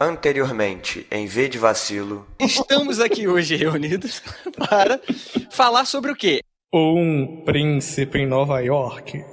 [0.00, 2.24] Anteriormente, em V de vacilo.
[2.38, 4.22] Estamos aqui hoje reunidos
[4.56, 5.00] para
[5.50, 6.40] falar sobre o quê?
[6.72, 9.24] Um príncipe em Nova York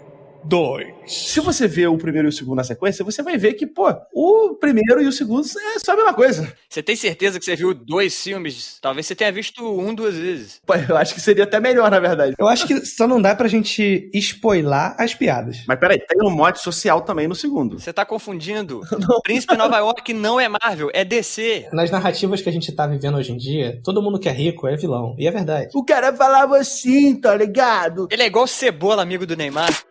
[0.48, 0.94] 2.
[1.08, 3.94] Se você vê o primeiro e o segundo na sequência, você vai ver que, pô,
[4.14, 5.46] o primeiro e o segundo
[5.76, 6.52] é só a mesma coisa.
[6.70, 8.78] Você tem certeza que você viu dois filmes?
[8.82, 10.62] Talvez você tenha visto um duas vezes.
[10.66, 12.36] Pô, eu acho que seria até melhor, na verdade.
[12.38, 15.64] Eu acho que só não dá pra gente spoilar as piadas.
[15.68, 17.80] Mas peraí, tem um mote social também no segundo.
[17.80, 18.82] Você tá confundindo.
[19.24, 21.70] Príncipe Nova York não é Marvel, é DC.
[21.72, 24.68] Nas narrativas que a gente tá vivendo hoje em dia, todo mundo que é rico
[24.68, 25.16] é vilão.
[25.18, 25.70] E é verdade.
[25.74, 28.08] O cara falava assim, tá ligado?
[28.12, 29.86] Ele é igual Cebola, amigo do Neymar.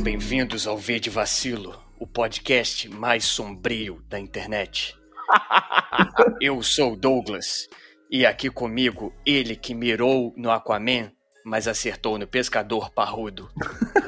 [0.00, 4.96] Sejam bem-vindos ao V de Vacilo, o podcast mais sombrio da internet.
[6.40, 7.68] Eu sou o Douglas
[8.10, 11.12] e aqui comigo ele que mirou no Aquaman,
[11.44, 13.50] mas acertou no pescador parrudo.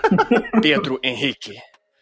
[0.63, 1.59] Pedro Henrique.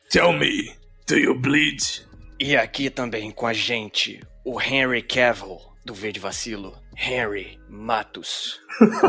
[0.08, 0.72] Tell me,
[1.08, 2.06] do you bleed?
[2.38, 8.60] E aqui também com a gente, o Henry Cavill do V de Vacilo, Henry Matos.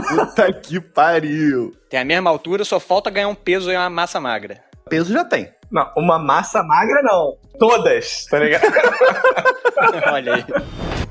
[0.09, 1.71] Puta que pariu.
[1.87, 4.70] Tem a mesma altura, só falta ganhar um peso e uma massa magra.
[4.91, 5.49] Peso já tem.
[5.71, 7.37] Não, uma massa magra não.
[7.57, 8.65] Todas, tá ligado?
[10.11, 10.45] Olha aí.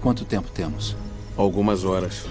[0.03, 0.95] Quanto tempo temos?
[1.35, 2.27] Algumas horas.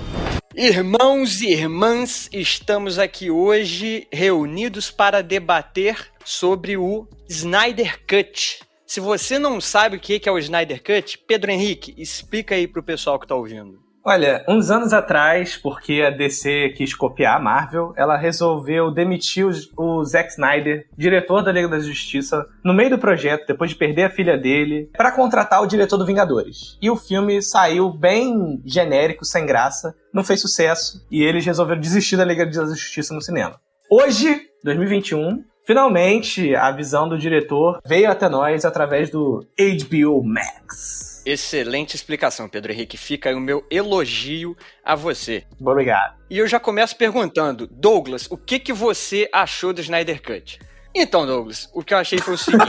[0.56, 8.59] Irmãos e irmãs, estamos aqui hoje reunidos para debater sobre o Snyder Cut.
[8.86, 12.84] Se você não sabe o que é o Snyder Cut, Pedro Henrique, explica aí pro
[12.84, 13.88] pessoal que tá ouvindo.
[14.03, 19.45] Olha, uns anos atrás, porque a DC quis copiar a Marvel, ela resolveu demitir
[19.78, 24.03] o, Zack Snyder, diretor da Liga da Justiça, no meio do projeto, depois de perder
[24.06, 26.78] a filha dele, para contratar o diretor do Vingadores.
[26.81, 32.16] E o filme saiu bem genérico, sem graça, não fez sucesso, e eles resolveram desistir
[32.16, 33.59] da Liga da Justiça no cinema.
[33.91, 41.09] Hoje, 2021, finalmente a visão do diretor veio até nós através do HBO Max.
[41.25, 42.97] Excelente explicação, Pedro Henrique.
[42.97, 45.44] Fica aí o meu elogio a você.
[45.59, 46.18] Obrigado.
[46.30, 50.59] E eu já começo perguntando, Douglas, o que, que você achou do Snyder Cut?
[50.94, 52.66] Então, Douglas, o que eu achei foi o seguinte: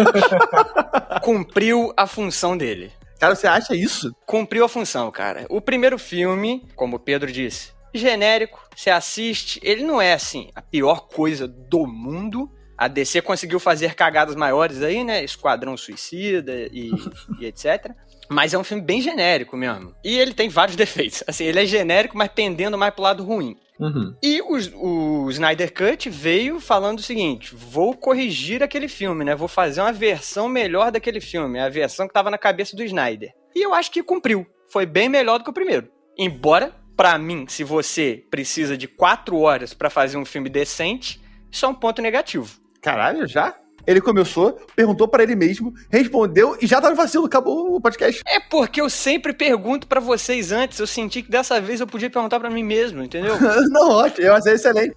[1.23, 2.93] cumpriu a função dele.
[3.19, 4.15] Cara, você acha isso?
[4.27, 5.47] Cumpriu a função, cara.
[5.51, 10.63] O primeiro filme, como o Pedro disse, genérico, você assiste, ele não é assim a
[10.63, 12.51] pior coisa do mundo.
[12.81, 15.23] A DC conseguiu fazer cagadas maiores aí, né?
[15.23, 16.91] Esquadrão Suicida e,
[17.39, 17.93] e etc.
[18.27, 19.95] Mas é um filme bem genérico mesmo.
[20.03, 21.23] E ele tem vários defeitos.
[21.27, 23.55] Assim, ele é genérico, mas pendendo mais pro lado ruim.
[23.79, 24.17] Uhum.
[24.23, 29.35] E o, o Snyder Cut veio falando o seguinte: vou corrigir aquele filme, né?
[29.35, 33.31] Vou fazer uma versão melhor daquele filme, a versão que tava na cabeça do Snyder.
[33.55, 34.47] E eu acho que cumpriu.
[34.73, 35.91] Foi bem melhor do que o primeiro.
[36.17, 41.21] Embora, pra mim, se você precisa de quatro horas pra fazer um filme decente,
[41.51, 42.59] isso é um ponto negativo.
[42.81, 43.55] Caralho, já?
[43.87, 48.23] Ele começou, perguntou pra ele mesmo, respondeu e já tá no vacilo, acabou o podcast.
[48.27, 50.79] É porque eu sempre pergunto pra vocês antes.
[50.79, 53.35] Eu senti que dessa vez eu podia perguntar pra mim mesmo, entendeu?
[53.73, 54.95] Não, ótimo, eu achei excelente.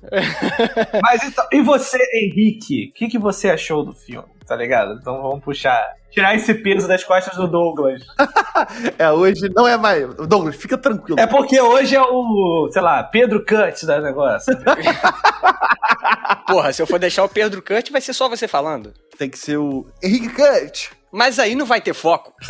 [1.01, 2.89] Mas então, e você, Henrique?
[2.89, 4.27] O que, que você achou do filme?
[4.45, 4.97] Tá ligado?
[4.99, 5.93] Então vamos puxar.
[6.11, 8.01] Tirar esse peso das costas do Douglas.
[8.99, 10.13] É, hoje não é mais.
[10.15, 11.19] Douglas, fica tranquilo.
[11.19, 14.55] É porque hoje é o, sei lá, Pedro Cut da negócio.
[16.47, 18.93] Porra, se eu for deixar o Pedro Cut, vai ser só você falando.
[19.17, 20.91] Tem que ser o Henrique Cut.
[21.11, 22.33] Mas aí não vai ter foco.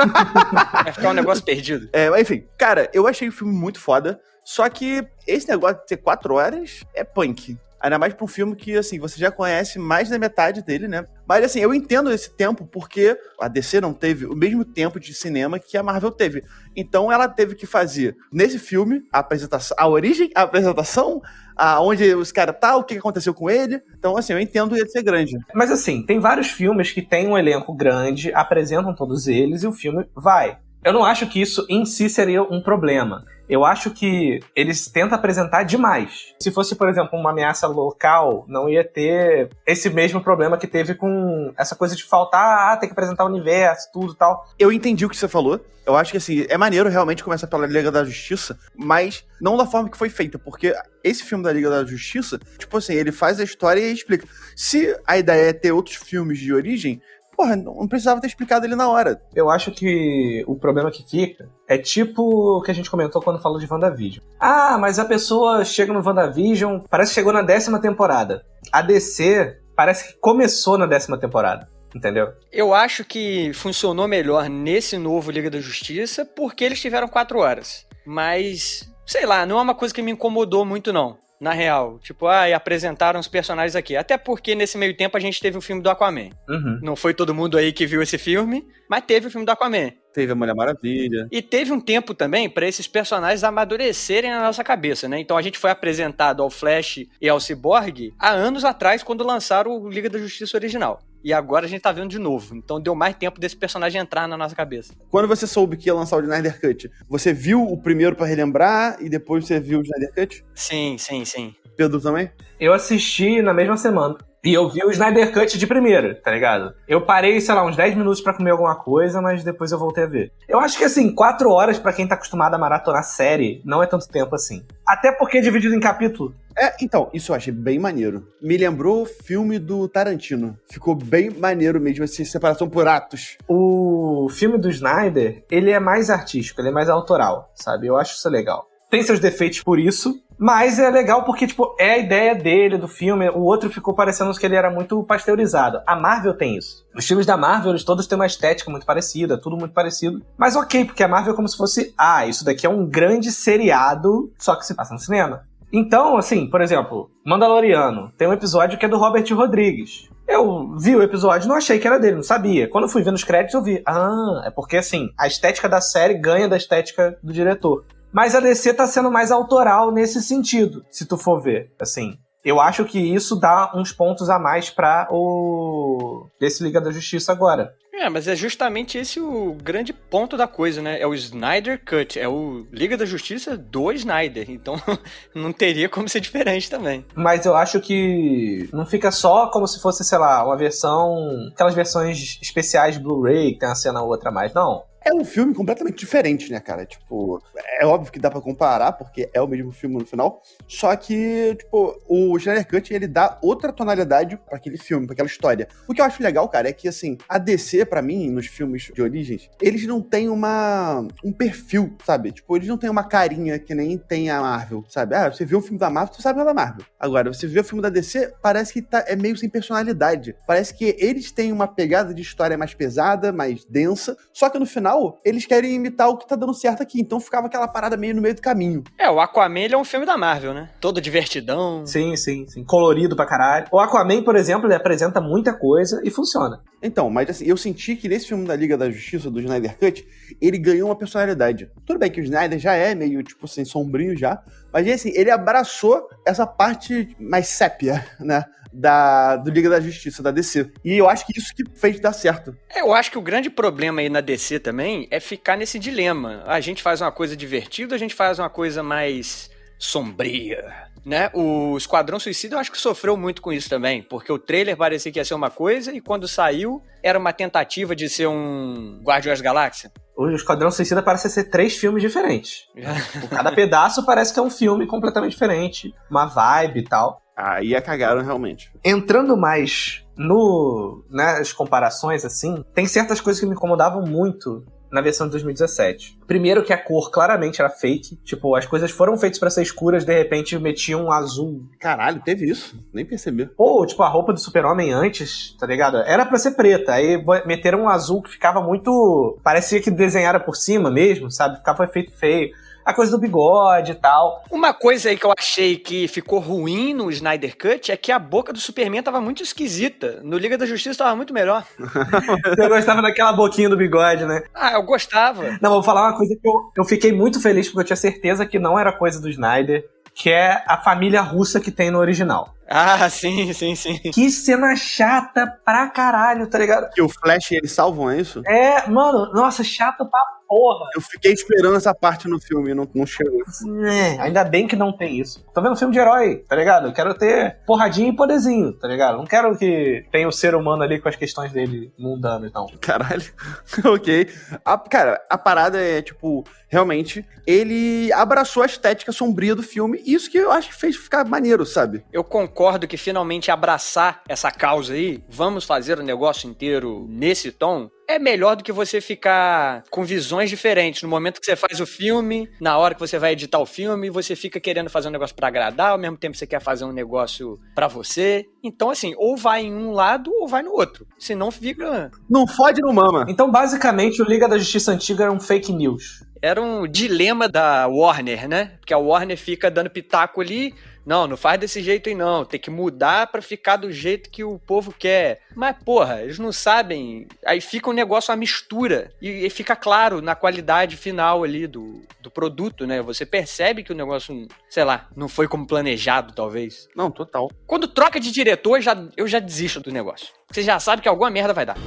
[0.84, 1.90] vai ficar um negócio perdido.
[1.92, 4.20] É, mas enfim, cara, eu achei o filme muito foda.
[4.46, 7.58] Só que esse negócio de ter quatro horas é punk.
[7.84, 11.06] Ainda mais pra um filme que, assim, você já conhece mais da metade dele, né?
[11.28, 15.14] Mas, assim, eu entendo esse tempo porque a DC não teve o mesmo tempo de
[15.14, 16.46] cinema que a Marvel teve.
[16.78, 21.22] Então, ela teve que fazer, nesse filme, a apresentação, a origem, a apresentação,
[21.58, 23.82] aonde os caras tá, o que aconteceu com ele.
[24.00, 25.38] Então, assim, eu entendo ele ser grande.
[25.54, 29.74] Mas assim, tem vários filmes que têm um elenco grande, apresentam todos eles e o
[29.74, 30.58] filme vai.
[30.86, 33.24] Eu não acho que isso em si seria um problema.
[33.48, 36.34] Eu acho que eles tentam apresentar demais.
[36.40, 40.96] Se fosse, por exemplo, uma ameaça local, não ia ter esse mesmo problema que teve
[40.96, 44.46] com essa coisa de faltar, ah, tem que apresentar o universo, tudo tal.
[44.58, 45.60] Eu entendi o que você falou.
[45.86, 49.66] Eu acho que, assim, é maneiro realmente começar pela Liga da Justiça, mas não da
[49.66, 53.40] forma que foi feita, porque esse filme da Liga da Justiça, tipo assim, ele faz
[53.40, 54.26] a história e explica.
[54.56, 57.02] Se a ideia é ter outros filmes de origem,
[57.36, 59.22] porra, não precisava ter explicado ele na hora.
[59.36, 63.42] Eu acho que o problema que fica é tipo o que a gente comentou quando
[63.42, 64.24] falou de WandaVision.
[64.40, 68.46] Ah, mas a pessoa chega no WandaVision, parece que chegou na décima temporada.
[68.72, 71.68] A DC parece que começou na décima temporada.
[71.96, 72.34] Entendeu?
[72.52, 77.86] Eu acho que funcionou melhor nesse novo Liga da Justiça porque eles tiveram quatro horas.
[78.04, 81.18] Mas sei lá, não é uma coisa que me incomodou muito, não.
[81.40, 82.00] Na real.
[82.00, 83.96] Tipo, ah, e apresentaram os personagens aqui.
[83.96, 86.30] Até porque nesse meio tempo a gente teve o filme do Aquaman.
[86.48, 86.80] Uhum.
[86.82, 89.92] Não foi todo mundo aí que viu esse filme, mas teve o filme do Aquaman.
[90.14, 91.28] Teve a Mulher Maravilha.
[91.32, 95.20] E teve um tempo também para esses personagens amadurecerem na nossa cabeça, né?
[95.20, 99.72] Então a gente foi apresentado ao Flash e ao Cyborg há anos atrás, quando lançaram
[99.72, 101.02] o Liga da Justiça original.
[101.24, 102.56] E agora a gente tá vendo de novo.
[102.56, 104.94] Então deu mais tempo desse personagem entrar na nossa cabeça.
[105.10, 108.98] Quando você soube que ia lançar o Snyder Cut, você viu o primeiro pra relembrar
[109.00, 110.46] e depois você viu o Snyder Cut?
[110.54, 111.56] Sim, sim, sim.
[111.76, 112.32] Pedro também?
[112.60, 114.16] Eu assisti na mesma semana.
[114.46, 116.74] E eu vi o Snyder Cut de primeira, tá ligado?
[116.86, 120.04] Eu parei, sei lá, uns 10 minutos pra comer alguma coisa, mas depois eu voltei
[120.04, 120.34] a ver.
[120.50, 123.88] Eu acho que, assim, 4 horas pra quem tá acostumado a maratonar série não é
[123.88, 124.66] tanto tempo assim.
[124.86, 126.36] Até porque é dividido em capítulo.
[126.58, 128.28] É, então, isso eu achei bem maneiro.
[128.42, 130.58] Me lembrou o filme do Tarantino.
[130.70, 133.38] Ficou bem maneiro mesmo, assim, separação por atos.
[133.48, 137.88] O filme do Snyder, ele é mais artístico, ele é mais autoral, sabe?
[137.88, 138.68] Eu acho isso legal.
[138.94, 142.88] Tem seus defeitos por isso, mas é legal porque, tipo, é a ideia dele, do
[142.88, 143.28] filme.
[143.28, 145.82] O outro ficou parecendo que ele era muito pasteurizado.
[145.88, 146.86] A Marvel tem isso.
[146.96, 150.22] Os filmes da Marvel, eles todos têm uma estética muito parecida, tudo muito parecido.
[150.38, 153.32] Mas ok, porque a Marvel é como se fosse, ah, isso daqui é um grande
[153.32, 155.42] seriado, só que se passa no cinema.
[155.74, 160.08] Então, assim, por exemplo, Mandaloriano, tem um episódio que é do Robert Rodrigues.
[160.28, 162.70] Eu vi o episódio não achei que era dele, não sabia.
[162.70, 163.82] Quando eu fui ver nos créditos, eu vi.
[163.88, 167.86] Ah, é porque assim, a estética da série ganha da estética do diretor.
[168.14, 171.72] Mas a DC tá sendo mais autoral nesse sentido, se tu for ver.
[171.82, 172.14] Assim,
[172.46, 176.28] eu acho que isso dá uns pontos a mais pra o.
[176.40, 177.74] desse Liga da Justiça agora.
[177.94, 181.00] É, mas é justamente esse o grande ponto da coisa, né?
[181.00, 184.50] É o Snyder Cut, é o Liga da Justiça do Snyder.
[184.50, 184.76] Então
[185.34, 187.06] não teria como ser diferente também.
[187.16, 191.16] Mas eu acho que não fica só como se fosse, sei lá, uma versão.
[191.54, 194.54] aquelas versões especiais Blu-ray que tem uma cena ou outra mais.
[194.54, 194.84] Não.
[195.06, 196.86] É um filme completamente diferente, né, cara?
[196.86, 197.42] Tipo,
[197.80, 200.42] é óbvio que dá pra comparar, porque é o mesmo filme no final.
[200.68, 205.28] Só que, tipo, o Snyder Cut, ele dá outra tonalidade pra aquele filme, pra aquela
[205.28, 205.68] história.
[205.88, 208.92] O que eu acho legal, cara, é que, assim, a DC, pra mim, nos filmes
[208.94, 211.06] de origens, eles não têm uma...
[211.24, 212.32] um perfil, sabe?
[212.32, 215.16] Tipo, eles não têm uma carinha que nem tem a Marvel, sabe?
[215.16, 216.86] Ah, você viu o filme da Marvel, tu sabe é da Marvel.
[216.98, 220.36] Agora, você vê o filme da DC, parece que tá, é meio sem personalidade.
[220.48, 224.66] Parece que eles têm uma pegada de história mais pesada, mais densa, só que no
[224.66, 224.93] final
[225.24, 227.00] eles querem imitar o que tá dando certo aqui.
[227.00, 228.84] Então ficava aquela parada meio no meio do caminho.
[228.98, 230.70] É, o Aquaman ele é um filme da Marvel, né?
[230.80, 231.86] Todo divertidão.
[231.86, 232.64] Sim, sim, sim.
[232.64, 233.68] Colorido pra caralho.
[233.72, 236.62] O Aquaman, por exemplo, ele apresenta muita coisa e funciona.
[236.82, 240.06] Então, mas assim, eu senti que nesse filme da Liga da Justiça, do Snyder Cut,
[240.42, 241.72] ele ganhou uma personalidade.
[241.86, 245.32] Tudo bem que o Snyder já é meio, tipo assim, sombrio já, mas assim, ele
[245.32, 248.44] abraçou essa parte mais sépia, né?
[248.76, 250.72] Da, do Liga da Justiça, da DC.
[250.84, 252.58] E eu acho que isso que fez dar certo.
[252.74, 256.44] É, eu acho que o grande problema aí na DC também é ficar nesse dilema.
[256.46, 260.64] A gente faz uma coisa divertida, a gente faz uma coisa mais sombria,
[261.06, 261.30] né?
[261.34, 265.12] O Esquadrão Suicida eu acho que sofreu muito com isso também, porque o trailer parecia
[265.12, 269.40] que ia ser uma coisa e quando saiu era uma tentativa de ser um Guardiões
[269.40, 269.92] da Galáxia.
[270.16, 272.68] O Esquadrão Suicida parece ser três filmes diferentes.
[273.30, 277.22] Cada pedaço parece que é um filme completamente diferente, uma vibe e tal.
[277.36, 278.72] Aí é cagaram realmente.
[278.86, 284.64] Entrando mais no nas comparações assim, tem certas coisas que me incomodavam muito
[284.94, 286.20] na versão de 2017.
[286.28, 290.06] Primeiro que a cor claramente era fake, tipo, as coisas foram feitas para ser escuras,
[290.06, 291.64] de repente metiam um azul.
[291.80, 292.80] Caralho, teve isso.
[292.94, 293.48] Nem percebi.
[293.48, 295.98] Pô, tipo, a roupa do Super-Homem antes, tá ligado?
[295.98, 300.56] Era para ser preta, aí meteram um azul que ficava muito, parecia que desenhara por
[300.56, 301.58] cima mesmo, sabe?
[301.58, 302.52] Ficava efeito feio
[302.86, 304.44] a coisa do bigode e tal.
[304.52, 308.20] Uma coisa aí que eu achei que ficou ruim no Snyder Cut é que a
[308.20, 310.20] boca do Superman tava muito esquisita.
[310.24, 311.64] No Liga da Justiça tava muito melhor.
[311.78, 314.44] Você gostava daquela boquinha do bigode, né?
[314.54, 315.58] Ah, eu gostava.
[315.62, 318.46] Não, vou falar uma coisa que eu, eu fiquei muito feliz porque eu tinha certeza
[318.46, 319.88] que não era coisa do Snyder.
[320.16, 322.54] Que é a família russa que tem no original.
[322.70, 323.98] Ah, sim, sim, sim.
[323.98, 326.90] Que cena chata pra caralho, tá ligado?
[326.92, 328.42] Que o Flash eles salvam, é isso?
[328.46, 330.20] É, mano, nossa, chato pra
[330.54, 330.88] porra.
[330.96, 333.42] Eu fiquei esperando essa parte no filme, não, não chegou.
[333.88, 335.44] É, ainda bem que não tem isso.
[335.54, 336.88] Tô vendo um filme de herói, tá ligado?
[336.88, 339.18] Eu quero ter porradinha e poderzinho, tá ligado?
[339.18, 342.68] Não quero que tenha o ser humano ali com as questões dele mundanas, não.
[342.80, 343.24] Caralho.
[343.84, 344.28] ok.
[344.64, 346.44] A, cara, a parada é, tipo,
[346.74, 350.96] realmente, ele abraçou a estética sombria do filme, e isso que eu acho que fez
[350.96, 352.04] ficar maneiro, sabe?
[352.12, 357.90] Eu concordo que finalmente abraçar essa causa aí, vamos fazer o negócio inteiro nesse tom,
[358.16, 361.04] é melhor do que você ficar com visões diferentes.
[361.04, 364.10] No momento que você faz o filme, na hora que você vai editar o filme,
[364.10, 366.92] você fica querendo fazer um negócio para agradar, ao mesmo tempo você quer fazer um
[366.92, 368.46] negócio para você.
[368.64, 371.06] Então, assim, ou vai em um lado ou vai no outro.
[371.18, 372.12] Senão fica.
[372.30, 373.26] Não fode no mama.
[373.28, 376.24] Então, basicamente, o Liga da Justiça Antiga era um fake news.
[376.44, 378.74] era um dilema da Warner, né?
[378.82, 380.76] Porque a Warner fica dando pitaco ali.
[381.06, 382.46] Não, não faz desse jeito aí não.
[382.46, 385.42] Tem que mudar pra ficar do jeito que o povo quer.
[385.56, 387.28] Mas, porra, eles não sabem.
[387.46, 389.12] Aí fica um negócio, uma mistura.
[389.22, 393.02] E, e fica claro na qualidade final ali do, do produto, né?
[393.02, 396.88] Você percebe que o negócio, sei lá, não foi como planejado, talvez.
[396.96, 397.52] Não, total.
[397.68, 400.28] Quando troca de diretor, já, eu já desisto do negócio.
[400.52, 401.78] Você já sabe que alguma merda vai dar.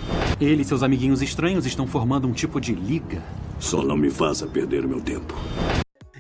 [0.41, 3.23] Ele e seus amiguinhos estranhos estão formando um tipo de liga.
[3.59, 5.35] Só não me faça perder o meu tempo.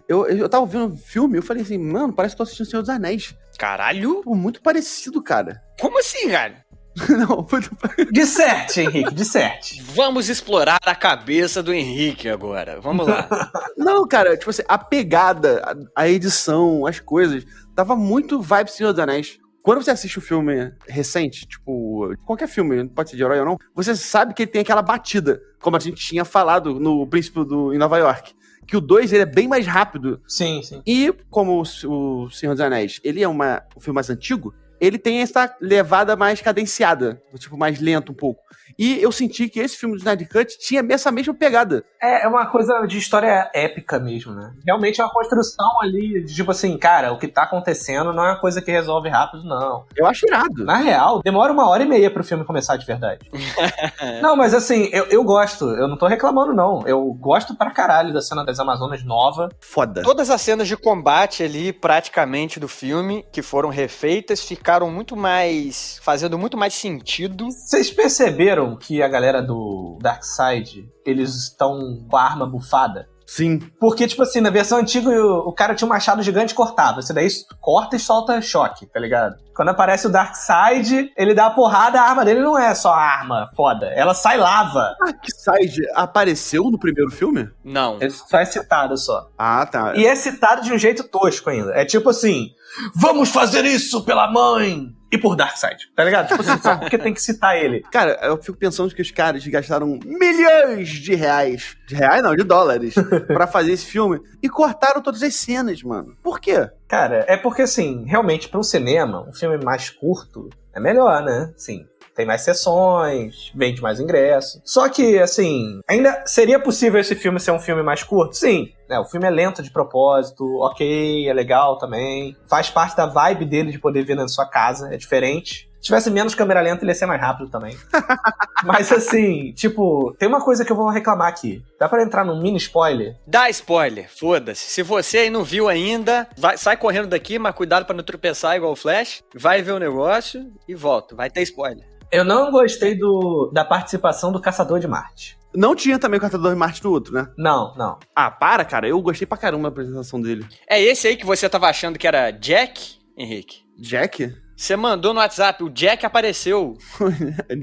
[0.08, 2.82] Eu, eu tava vendo um filme, eu falei assim, mano, parece que tô assistindo Senhor
[2.82, 3.34] dos Anéis.
[3.58, 4.22] Caralho?
[4.22, 5.60] Pô, muito parecido, cara.
[5.80, 6.64] Como assim, cara?
[7.10, 7.70] Não, muito
[8.12, 9.82] Disserte, Henrique, disserte.
[9.82, 12.80] Vamos explorar a cabeça do Henrique agora.
[12.80, 13.28] Vamos lá.
[13.76, 15.62] Não, cara, tipo assim, a pegada,
[15.94, 17.44] a, a edição, as coisas,
[17.74, 19.38] tava muito vibe Senhor dos Anéis.
[19.62, 23.44] Quando você assiste o um filme recente, tipo, qualquer filme, pode ser de herói ou
[23.44, 27.44] não, você sabe que ele tem aquela batida, como a gente tinha falado no Príncipe
[27.44, 28.32] do, em Nova York.
[28.66, 30.20] Que o 2 ele é bem mais rápido.
[30.26, 30.82] Sim, sim.
[30.86, 34.98] E como o, o Senhor dos Anéis, ele é uma, um filme mais antigo, ele
[34.98, 38.46] tem essa levada mais cadenciada, tipo, mais lento um pouco.
[38.78, 41.84] E eu senti que esse filme do Snyder Cut tinha essa mesma pegada.
[42.00, 44.52] É, é uma coisa de história épica mesmo, né?
[44.66, 48.32] Realmente é uma construção ali, de tipo assim, cara, o que tá acontecendo não é
[48.32, 49.86] uma coisa que resolve rápido, não.
[49.96, 50.64] Eu acho irado.
[50.64, 53.30] Na real, demora uma hora e meia pro filme começar de verdade.
[54.20, 56.86] não, mas assim, eu, eu gosto, eu não tô reclamando, não.
[56.86, 59.48] Eu gosto pra caralho da cena das Amazonas nova.
[59.60, 60.02] Foda.
[60.02, 65.98] Todas as cenas de combate ali, praticamente, do filme, que foram refeitas, ficaram muito mais.
[66.02, 67.46] fazendo muito mais sentido.
[67.50, 73.08] Vocês perceberam que a galera do Darkseid, eles estão com a arma bufada?
[73.26, 73.58] Sim.
[73.80, 77.00] Porque, tipo assim, na versão antiga o, o cara tinha um machado gigante e cortava.
[77.00, 77.26] Esse daí
[77.60, 79.34] corta e solta choque, tá ligado?
[79.54, 83.50] Quando aparece o Darkseid, ele dá a porrada, a arma dele não é só arma
[83.56, 83.86] foda.
[83.86, 84.94] Ela sai lava.
[85.00, 87.48] Darkseid apareceu no primeiro filme?
[87.64, 87.96] Não.
[88.00, 89.28] Ele só é citado só.
[89.36, 89.96] Ah, tá.
[89.96, 91.72] E é citado de um jeito tosco ainda.
[91.72, 92.50] É tipo assim:
[92.94, 94.94] Vamos fazer isso pela mãe!
[95.10, 96.28] E por Darkseid, tá ligado?
[96.28, 97.80] Tipo assim, só porque tem que citar ele.
[97.92, 101.76] Cara, eu fico pensando que os caras gastaram milhões de reais.
[101.86, 102.94] De reais não, de dólares.
[103.28, 104.20] pra fazer esse filme.
[104.42, 106.16] E cortaram todas as cenas, mano.
[106.22, 106.68] Por quê?
[106.88, 111.52] Cara, é porque assim, realmente, para um cinema, um filme mais curto é melhor, né?
[111.56, 111.86] Sim.
[112.16, 114.60] Tem mais sessões, vende mais ingressos.
[114.64, 118.34] Só que, assim, ainda seria possível esse filme ser um filme mais curto?
[118.34, 118.72] Sim.
[118.88, 122.34] É, o filme é lento de propósito, ok, é legal também.
[122.48, 125.68] Faz parte da vibe dele de poder ver na sua casa, é diferente.
[125.76, 127.76] Se tivesse menos câmera lenta, ele ia ser mais rápido também.
[128.64, 131.62] Mas assim, tipo, tem uma coisa que eu vou reclamar aqui.
[131.78, 133.14] Dá pra entrar num mini spoiler?
[133.26, 134.68] Dá spoiler, foda-se.
[134.68, 138.56] Se você aí não viu ainda, vai, sai correndo daqui, mas cuidado pra não tropeçar
[138.56, 139.22] igual o Flash.
[139.34, 141.14] Vai ver o negócio e volta.
[141.14, 141.95] Vai ter spoiler.
[142.10, 145.36] Eu não gostei do, da participação do Caçador de Marte.
[145.54, 147.28] Não tinha também o Caçador de Marte no outro, né?
[147.36, 147.98] Não, não.
[148.14, 148.86] Ah, para, cara.
[148.86, 150.46] Eu gostei pra caramba da apresentação dele.
[150.68, 153.62] É esse aí que você tava achando que era Jack, Henrique?
[153.78, 154.34] Jack?
[154.56, 156.76] Você mandou no WhatsApp, o Jack apareceu.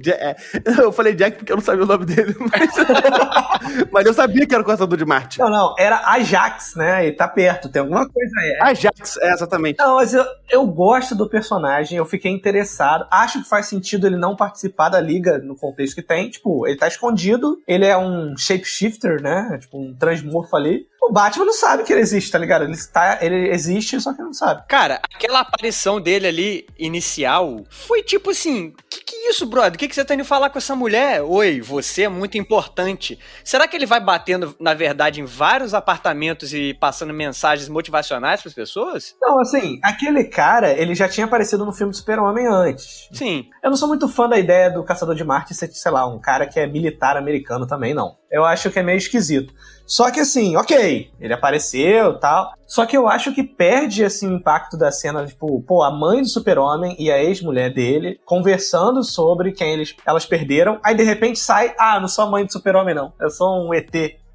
[0.06, 0.36] É,
[0.80, 4.54] eu falei Jack porque eu não sabia o nome dele, mas, mas eu sabia que
[4.54, 5.40] era o Caçador de Marte.
[5.40, 7.08] Não, não, era Ajax, né?
[7.08, 8.58] E tá perto, tem alguma coisa aí.
[8.62, 9.80] Ajax, é, exatamente.
[9.80, 13.08] Não, mas eu, eu gosto do personagem, eu fiquei interessado.
[13.10, 16.30] Acho que faz sentido ele não participar da liga no contexto que tem.
[16.30, 19.58] Tipo, ele tá escondido, ele é um shapeshifter, né?
[19.60, 20.86] Tipo, um transmorfo ali.
[21.06, 22.64] O Batman não sabe que ele existe, tá ligado?
[22.64, 24.64] Ele, está, ele existe, só que não sabe.
[24.70, 29.74] Cara, aquela aparição dele ali, inicial, foi tipo assim: que que é isso, brother?
[29.74, 31.22] O que, que você tá indo falar com essa mulher?
[31.22, 33.20] Oi, você é muito importante.
[33.44, 38.54] Será que ele vai batendo, na verdade, em vários apartamentos e passando mensagens motivacionais pras
[38.54, 39.14] pessoas?
[39.22, 43.10] Não, assim, aquele cara, ele já tinha aparecido no filme do Super-Homem antes.
[43.12, 43.50] Sim.
[43.62, 46.20] Eu não sou muito fã da ideia do Caçador de Marte ser, sei lá, um
[46.20, 48.18] cara que é militar americano também, não.
[48.32, 49.54] Eu acho que é meio esquisito.
[49.86, 52.54] Só que assim, ok, ele apareceu tal.
[52.66, 56.22] Só que eu acho que perde assim, o impacto da cena, tipo, pô, a mãe
[56.22, 60.80] do super-homem e a ex-mulher dele conversando sobre quem eles, elas perderam.
[60.84, 63.14] Aí de repente sai, ah, não sou a mãe do super-homem, não.
[63.20, 63.92] Eu sou um ET.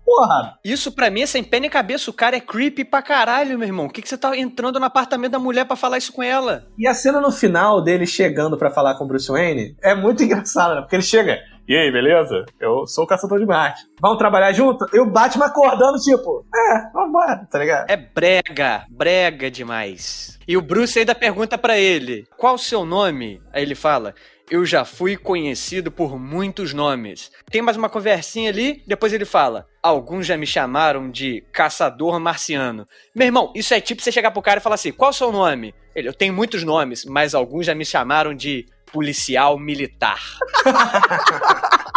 [0.09, 0.59] Porra!
[0.65, 2.11] Isso pra mim é sem pé nem cabeça.
[2.11, 3.87] O cara é creepy pra caralho, meu irmão.
[3.87, 6.67] O que, que você tá entrando no apartamento da mulher pra falar isso com ela?
[6.79, 10.23] E a cena no final dele chegando pra falar com o Bruce Wayne é muito
[10.25, 10.81] engraçada, né?
[10.81, 11.39] Porque ele chega.
[11.69, 12.47] E aí, beleza?
[12.59, 13.83] Eu sou o caçador de Marte.
[14.01, 14.87] Vamos trabalhar junto?
[14.91, 17.91] E o Batman acordando, tipo, é, vambora, tá ligado?
[17.91, 20.39] É brega, brega demais.
[20.49, 23.43] E o Bruce ainda pergunta pra ele: qual o seu nome?
[23.53, 24.15] Aí ele fala:
[24.51, 27.31] eu já fui conhecido por muitos nomes.
[27.51, 32.89] Tem mais uma conversinha ali, depois ele fala: Alguns já me chamaram de caçador marciano.
[33.15, 35.31] Meu irmão, isso é tipo você chegar pro cara e falar assim: qual o seu
[35.31, 35.75] nome?
[35.95, 40.21] Ele, eu tenho muitos nomes, mas alguns já me chamaram de policial militar.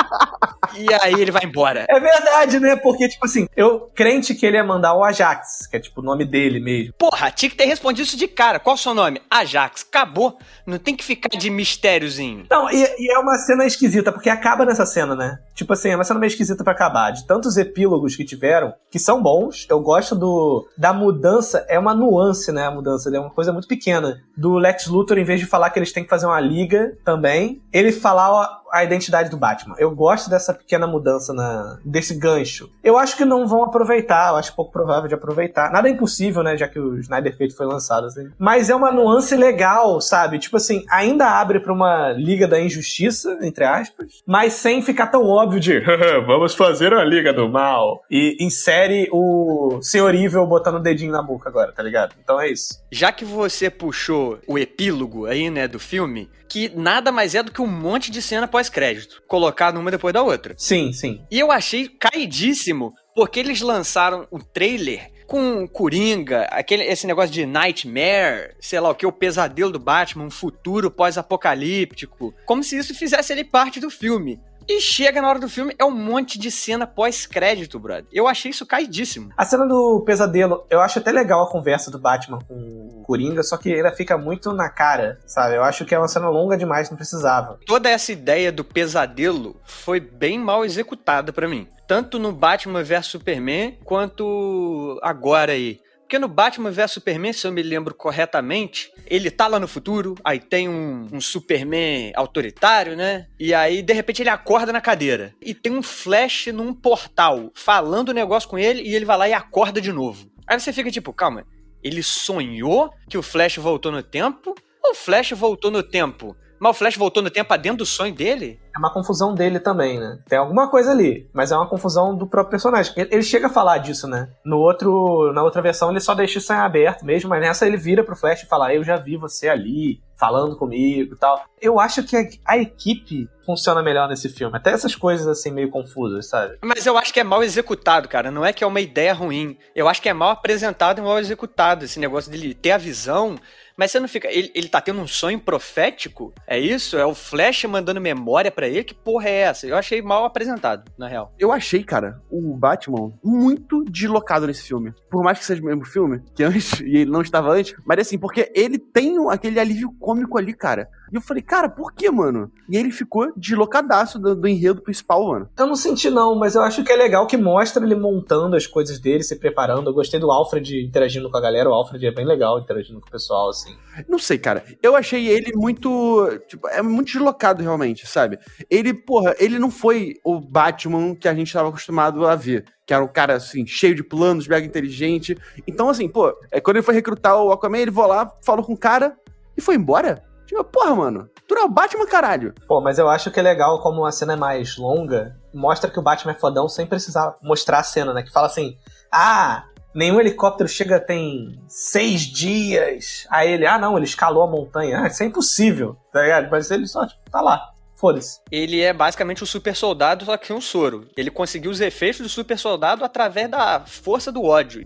[0.75, 1.85] e aí ele vai embora.
[1.89, 2.75] É verdade, né?
[2.75, 6.03] Porque, tipo assim, eu crente que ele ia mandar o Ajax, que é tipo o
[6.03, 6.93] nome dele mesmo.
[6.97, 8.59] Porra, tinha que ter respondido isso de cara.
[8.59, 9.21] Qual o seu nome?
[9.29, 9.85] Ajax.
[9.87, 10.37] Acabou.
[10.65, 12.45] Não tem que ficar de mistériozinho.
[12.49, 15.39] Não, e, e é uma cena esquisita, porque acaba nessa cena, né?
[15.55, 17.11] Tipo assim, é uma cena meio esquisita pra acabar.
[17.11, 21.93] De tantos epílogos que tiveram, que são bons, eu gosto do da mudança, é uma
[21.93, 22.65] nuance, né?
[22.65, 24.21] A mudança, é uma coisa muito pequena.
[24.37, 27.61] Do Lex Luthor, em vez de falar que eles têm que fazer uma liga também,
[27.71, 29.75] ele falar a identidade do Batman.
[29.77, 32.69] Eu gosto dessa pequena mudança na, desse gancho.
[32.83, 35.71] Eu acho que não vão aproveitar, eu acho pouco provável de aproveitar.
[35.71, 38.29] Nada é impossível, né, já que o Snyder Cut foi lançado assim.
[38.39, 40.39] Mas é uma nuance legal, sabe?
[40.39, 45.27] Tipo assim, ainda abre para uma Liga da Injustiça, entre aspas, mas sem ficar tão
[45.27, 45.81] óbvio de
[46.25, 48.01] vamos fazer a Liga do Mal.
[48.09, 52.15] E insere o Senhor Evil botando o dedinho na boca agora, tá ligado?
[52.23, 52.81] Então é isso.
[52.91, 57.51] Já que você puxou o epílogo aí, né, do filme, que nada mais é do
[57.51, 60.53] que um monte de cena pós-crédito, colocado uma depois da outra.
[60.57, 61.21] Sim, sim.
[61.29, 67.45] E eu achei caidíssimo, porque eles lançaram o trailer com Coringa, aquele, esse negócio de
[67.45, 72.93] Nightmare, sei lá o que, o pesadelo do Batman, um futuro pós-apocalíptico, como se isso
[72.93, 74.41] fizesse ele parte do filme.
[74.73, 78.05] E chega na hora do filme, é um monte de cena pós-crédito, brother.
[78.09, 79.29] Eu achei isso caidíssimo.
[79.35, 83.43] A cena do pesadelo, eu acho até legal a conversa do Batman com o Coringa,
[83.43, 85.57] só que ela fica muito na cara, sabe?
[85.57, 87.59] Eu acho que é uma cena longa demais, não precisava.
[87.65, 91.67] Toda essa ideia do pesadelo foi bem mal executada para mim.
[91.85, 95.81] Tanto no Batman vs Superman, quanto agora aí.
[96.11, 100.15] Porque no Batman vs Superman, se eu me lembro corretamente, ele tá lá no futuro,
[100.25, 103.27] aí tem um, um, Superman autoritário, né?
[103.39, 105.33] E aí, de repente, ele acorda na cadeira.
[105.41, 109.29] E tem um flash num portal falando o negócio com ele e ele vai lá
[109.29, 110.29] e acorda de novo.
[110.45, 111.45] Aí você fica tipo, calma,
[111.81, 114.53] ele sonhou que o Flash voltou no tempo?
[114.83, 116.35] Ou o Flash voltou no tempo?
[116.61, 118.59] Mas o Flash voltou no tempo dentro do sonho dele?
[118.75, 120.19] É uma confusão dele também, né?
[120.29, 122.93] Tem alguma coisa ali, mas é uma confusão do próprio personagem.
[122.95, 124.29] Ele chega a falar disso, né?
[124.45, 127.77] No outro, na outra versão ele só deixa isso em aberto mesmo, mas nessa ele
[127.77, 131.43] vira pro Flash e fala: "Eu já vi você ali, falando comigo e tal".
[131.59, 134.55] Eu acho que a, a equipe funciona melhor nesse filme.
[134.55, 136.59] Até essas coisas assim meio confusas, sabe?
[136.61, 138.29] Mas eu acho que é mal executado, cara.
[138.29, 139.57] Não é que é uma ideia ruim.
[139.75, 143.35] Eu acho que é mal apresentado e mal executado esse negócio dele ter a visão
[143.81, 144.31] mas você não fica.
[144.31, 146.31] Ele, ele tá tendo um sonho profético?
[146.45, 146.95] É isso?
[146.99, 148.83] É o Flash mandando memória para ele?
[148.83, 149.65] Que porra é essa?
[149.65, 151.33] Eu achei mal apresentado, na real.
[151.39, 154.93] Eu achei, cara, o Batman muito deslocado nesse filme.
[155.09, 157.97] Por mais que seja o mesmo filme que antes, e ele não estava antes, mas
[157.97, 160.87] assim, porque ele tem aquele alívio cômico ali, cara.
[161.11, 162.49] E eu falei, cara, por que, mano?
[162.69, 165.49] E ele ficou deslocadaço do, do, enredo principal, mano.
[165.57, 168.65] Eu não senti, não, mas eu acho que é legal que mostra ele montando as
[168.65, 169.89] coisas dele, se preparando.
[169.89, 171.69] Eu gostei do Alfred interagindo com a galera.
[171.69, 173.70] O Alfred é bem legal interagindo com o pessoal, assim.
[174.07, 174.63] Não sei, cara.
[174.81, 176.39] Eu achei ele muito.
[176.47, 178.39] Tipo, é muito deslocado, realmente, sabe?
[178.69, 182.93] Ele, porra, ele não foi o Batman que a gente estava acostumado a ver que
[182.93, 185.37] era um cara, assim, cheio de planos, mega inteligente.
[185.65, 188.73] Então, assim, pô, é, quando ele foi recrutar o Aquaman, ele foi lá, falou com
[188.73, 189.15] o cara
[189.55, 190.21] e foi embora.
[190.45, 192.53] Tipo, porra, mano, tu não é o Batman, caralho.
[192.67, 195.97] Pô, mas eu acho que é legal como a cena é mais longa, mostra que
[195.97, 198.23] o Batman é fodão sem precisar mostrar a cena, né?
[198.23, 198.77] Que fala assim,
[199.09, 203.25] ah, nenhum helicóptero chega tem seis dias.
[203.29, 205.01] Aí ele, ah não, ele escalou a montanha.
[205.01, 206.49] Ah, isso é impossível, tá ligado?
[206.49, 207.69] Mas ele só, tipo, tá lá.
[207.95, 208.39] Foda-se.
[208.51, 211.07] Ele é basicamente o super soldado, só que um soro.
[211.15, 214.83] Ele conseguiu os efeitos do super soldado através da força do ódio.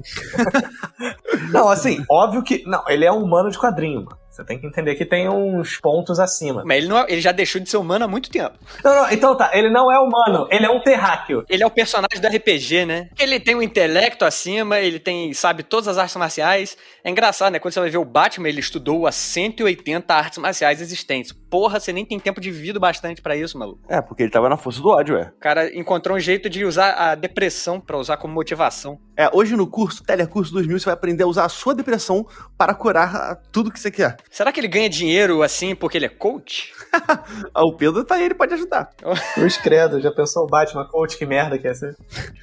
[1.49, 2.63] não, assim, óbvio que.
[2.67, 4.17] Não, ele é um humano de quadrinho, mano.
[4.35, 6.61] Você tem que entender que tem uns pontos acima.
[6.65, 8.57] Mas ele, não, é, ele já deixou de ser humano há muito tempo.
[8.83, 11.45] Não, não, então tá, ele não é humano, ele é um terráqueo.
[11.47, 13.09] Ele é o personagem do RPG, né?
[13.17, 16.77] Ele tem um intelecto acima, ele tem, sabe, todas as artes marciais.
[17.01, 17.59] É engraçado, né?
[17.59, 21.31] Quando você vai ver o Batman, ele estudou as 180 artes marciais existentes.
[21.31, 23.79] Porra, você nem tem tempo de vida bastante para isso, maluco.
[23.87, 25.31] É, porque ele tava na força do ódio, é.
[25.37, 28.99] O cara encontrou um jeito de usar a depressão para usar como motivação.
[29.17, 32.73] É, hoje no curso, Telecurso 2000, você vai aprender a usar a sua depressão para
[32.73, 34.17] curar tudo que você quer.
[34.29, 36.73] Será que ele ganha dinheiro assim porque ele é coach?
[37.53, 38.89] ah, o Pedro tá aí, ele pode ajudar.
[39.33, 41.95] Cruz credo, já pensou o Batman coach, que merda que é ser.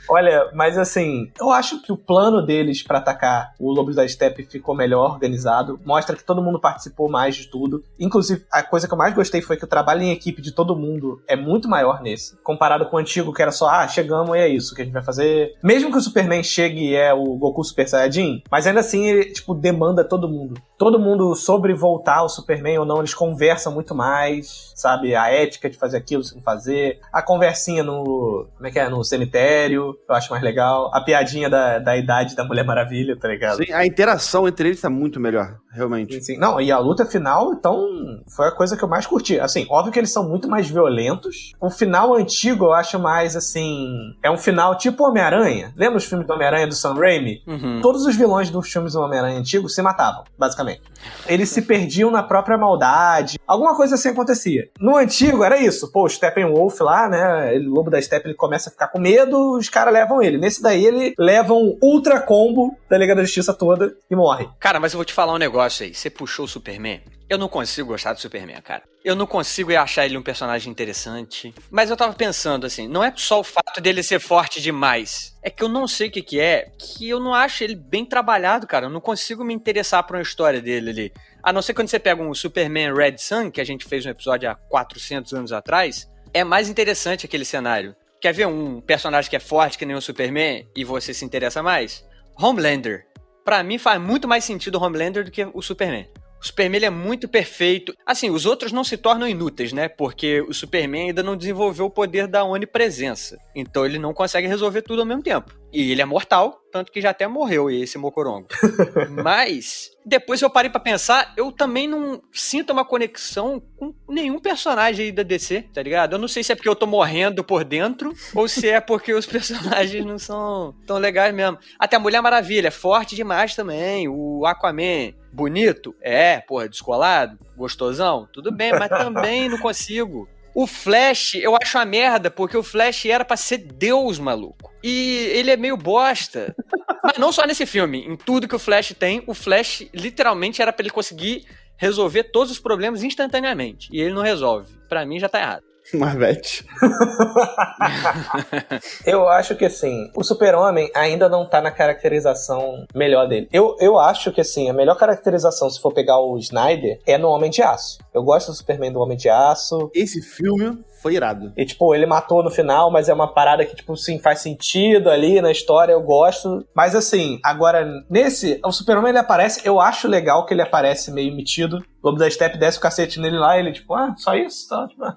[0.09, 4.45] Olha, mas assim, eu acho que o plano deles para atacar o Lobos da Steppe
[4.45, 7.85] ficou melhor organizado, mostra que todo mundo participou mais de tudo.
[7.99, 10.77] Inclusive, a coisa que eu mais gostei foi que o trabalho em equipe de todo
[10.77, 14.41] mundo é muito maior nesse, comparado com o antigo que era só, ah, chegamos e
[14.41, 15.55] é isso que a gente vai fazer.
[15.63, 19.33] Mesmo que o Superman chegue e é o Goku Super Saiyajin, mas ainda assim ele,
[19.33, 20.61] tipo, demanda todo mundo.
[20.79, 25.15] Todo mundo sobre voltar ao Superman ou não, eles conversam muito mais, sabe?
[25.15, 27.01] A ética de fazer aquilo sem fazer.
[27.13, 28.47] A conversinha no.
[28.55, 28.89] Como é que é?
[28.89, 30.91] No cemitério, eu acho mais legal.
[30.93, 33.65] A piadinha da, da idade da Mulher Maravilha, tá ligado?
[33.65, 36.15] Sim, a interação entre eles tá muito melhor, realmente.
[36.15, 36.39] Sim, sim.
[36.39, 37.87] Não, e a luta final, então,
[38.29, 39.39] foi a coisa que que eu mais curti.
[39.39, 41.53] Assim, óbvio que eles são muito mais violentos.
[41.61, 44.13] O final antigo eu acho mais assim.
[44.23, 45.73] É um final tipo Homem-Aranha.
[45.77, 47.43] Lembra os filmes do Homem-Aranha do Sam Raimi?
[47.47, 47.81] Uhum.
[47.81, 50.83] Todos os vilões dos filmes do Homem-Aranha antigo se matavam, basicamente.
[51.27, 53.39] Eles se perdiam na própria maldade.
[53.47, 54.69] Alguma coisa assim acontecia.
[54.81, 55.91] No antigo era isso.
[55.93, 57.57] Pô, o Steppenwolf lá, né?
[57.59, 60.39] O lobo da Steppe, ele começa a ficar com medo, os caras levam ele.
[60.39, 64.49] Nesse daí, ele leva um ultra combo da Liga da Justiça toda e morre.
[64.59, 65.95] Cara, mas eu vou te falar um negócio aí.
[65.95, 67.01] Você puxou o Superman.
[67.33, 68.83] Eu não consigo gostar do Superman, cara.
[69.03, 71.55] Eu não consigo achar ele um personagem interessante.
[71.71, 75.35] Mas eu tava pensando assim, não é só o fato dele ser forte demais.
[75.43, 78.05] É que eu não sei o que que é, que eu não acho ele bem
[78.05, 78.85] trabalhado, cara.
[78.85, 81.13] Eu não consigo me interessar por uma história dele ali.
[81.43, 84.11] A não ser quando você pega um Superman Red Sun, que a gente fez um
[84.11, 87.97] episódio há 400 anos atrás, é mais interessante aquele cenário.
[88.21, 91.63] Quer ver um personagem que é forte que nem o Superman e você se interessa
[91.63, 92.05] mais?
[92.39, 93.07] Homelander.
[93.43, 96.07] Pra mim faz muito mais sentido o Homelander do que o Superman.
[96.43, 97.95] O Superman ele é muito perfeito.
[98.05, 99.89] Assim, os outros não se tornam inúteis, né?
[99.89, 103.39] Porque o Superman ainda não desenvolveu o poder da onipresença.
[103.55, 105.62] Então ele não consegue resolver tudo ao mesmo tempo.
[105.73, 108.47] E ele é mortal, tanto que já até morreu esse Mocorongo.
[109.23, 115.07] Mas, depois eu parei pra pensar, eu também não sinto uma conexão com nenhum personagem
[115.07, 116.15] aí da DC, tá ligado?
[116.15, 119.15] Eu não sei se é porque eu tô morrendo por dentro ou se é porque
[119.15, 121.59] os personagens não são tão legais mesmo.
[121.79, 124.09] Até a Mulher Maravilha é forte demais também.
[124.09, 125.95] O Aquaman, bonito?
[126.03, 127.39] É, porra, descolado?
[127.57, 128.29] Gostosão?
[128.33, 130.29] Tudo bem, mas também não consigo.
[130.55, 134.73] O Flash, eu acho uma merda, porque o Flash era pra ser Deus, maluco.
[134.83, 136.55] E ele é meio bosta.
[137.03, 140.73] Mas não só nesse filme, em tudo que o Flash tem, o Flash literalmente era
[140.73, 143.89] pra ele conseguir resolver todos os problemas instantaneamente.
[143.93, 144.73] E ele não resolve.
[144.89, 145.72] Pra mim já tá errado.
[145.95, 146.65] Marvete.
[149.07, 153.49] Eu acho que assim, o Super-Homem ainda não tá na caracterização melhor dele.
[153.53, 157.29] Eu, eu acho que assim, a melhor caracterização, se for pegar o Snyder, é no
[157.29, 157.99] Homem de Aço.
[158.13, 159.91] Eu gosto do Superman do Homem de Aço.
[159.95, 161.53] Esse filme foi irado.
[161.57, 165.11] E, tipo, ele matou no final, mas é uma parada que, tipo, sim, faz sentido
[165.11, 166.65] ali na história, eu gosto.
[166.75, 171.35] Mas, assim, agora, nesse, o Super-Homem, ele aparece, eu acho legal que ele aparece meio
[171.35, 171.79] metido.
[172.03, 174.69] O Lobo da Steppe desce o cacete nele lá, e ele, tipo, ah, só isso?
[174.69, 175.15] Tá, tipo, ah.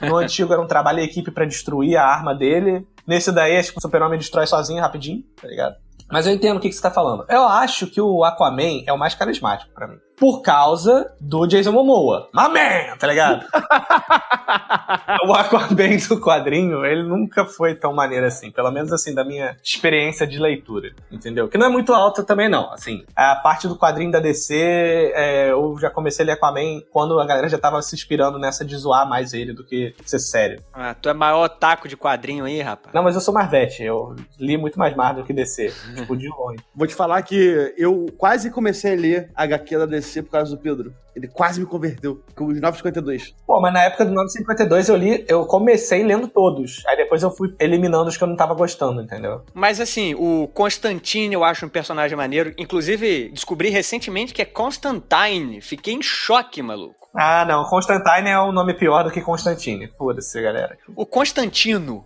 [0.06, 2.86] No antigo era um trabalho em equipe pra destruir a arma dele.
[3.06, 5.76] Nesse daí, é, tipo, o Super-Homem destrói sozinho, rapidinho, tá ligado?
[6.10, 7.24] Mas eu entendo o que, que você tá falando.
[7.28, 9.96] Eu acho que o Aquaman é o mais carismático pra mim.
[10.20, 12.28] Por causa do Jason Momoa.
[12.34, 13.46] My man, tá ligado?
[15.26, 18.50] o Aquaman do quadrinho, ele nunca foi tão maneiro assim.
[18.50, 20.90] Pelo menos assim, da minha experiência de leitura.
[21.10, 21.48] Entendeu?
[21.48, 22.70] Que não é muito alta também, não.
[22.70, 24.54] Assim, a parte do quadrinho da DC,
[25.14, 28.62] é, eu já comecei a ler Aquaman quando a galera já tava se inspirando nessa
[28.62, 30.62] de zoar mais ele do que ser sério.
[30.74, 32.92] Ah, tu é maior taco de quadrinho aí, rapaz.
[32.94, 33.82] Não, mas eu sou Marvete.
[33.82, 35.72] Eu li muito mais Marvel do que DC.
[35.96, 36.58] tipo, de longe.
[36.74, 40.54] Vou te falar que eu quase comecei a ler a HQ da DC por causa
[40.54, 40.92] do Pedro.
[41.14, 42.22] Ele quase me converteu.
[42.34, 43.34] Com os 952.
[43.46, 46.82] Pô, mas na época do 952 eu li, eu comecei lendo todos.
[46.86, 49.42] Aí depois eu fui eliminando os que eu não tava gostando, entendeu?
[49.54, 52.52] Mas assim, o Constantine eu acho um personagem maneiro.
[52.58, 55.60] Inclusive, descobri recentemente que é Constantine.
[55.60, 57.00] Fiquei em choque, maluco.
[57.14, 57.64] Ah, não.
[57.64, 59.88] Constantine é um nome pior do que Constantine.
[59.98, 60.78] Foda-se, galera.
[60.94, 62.04] O Constantino,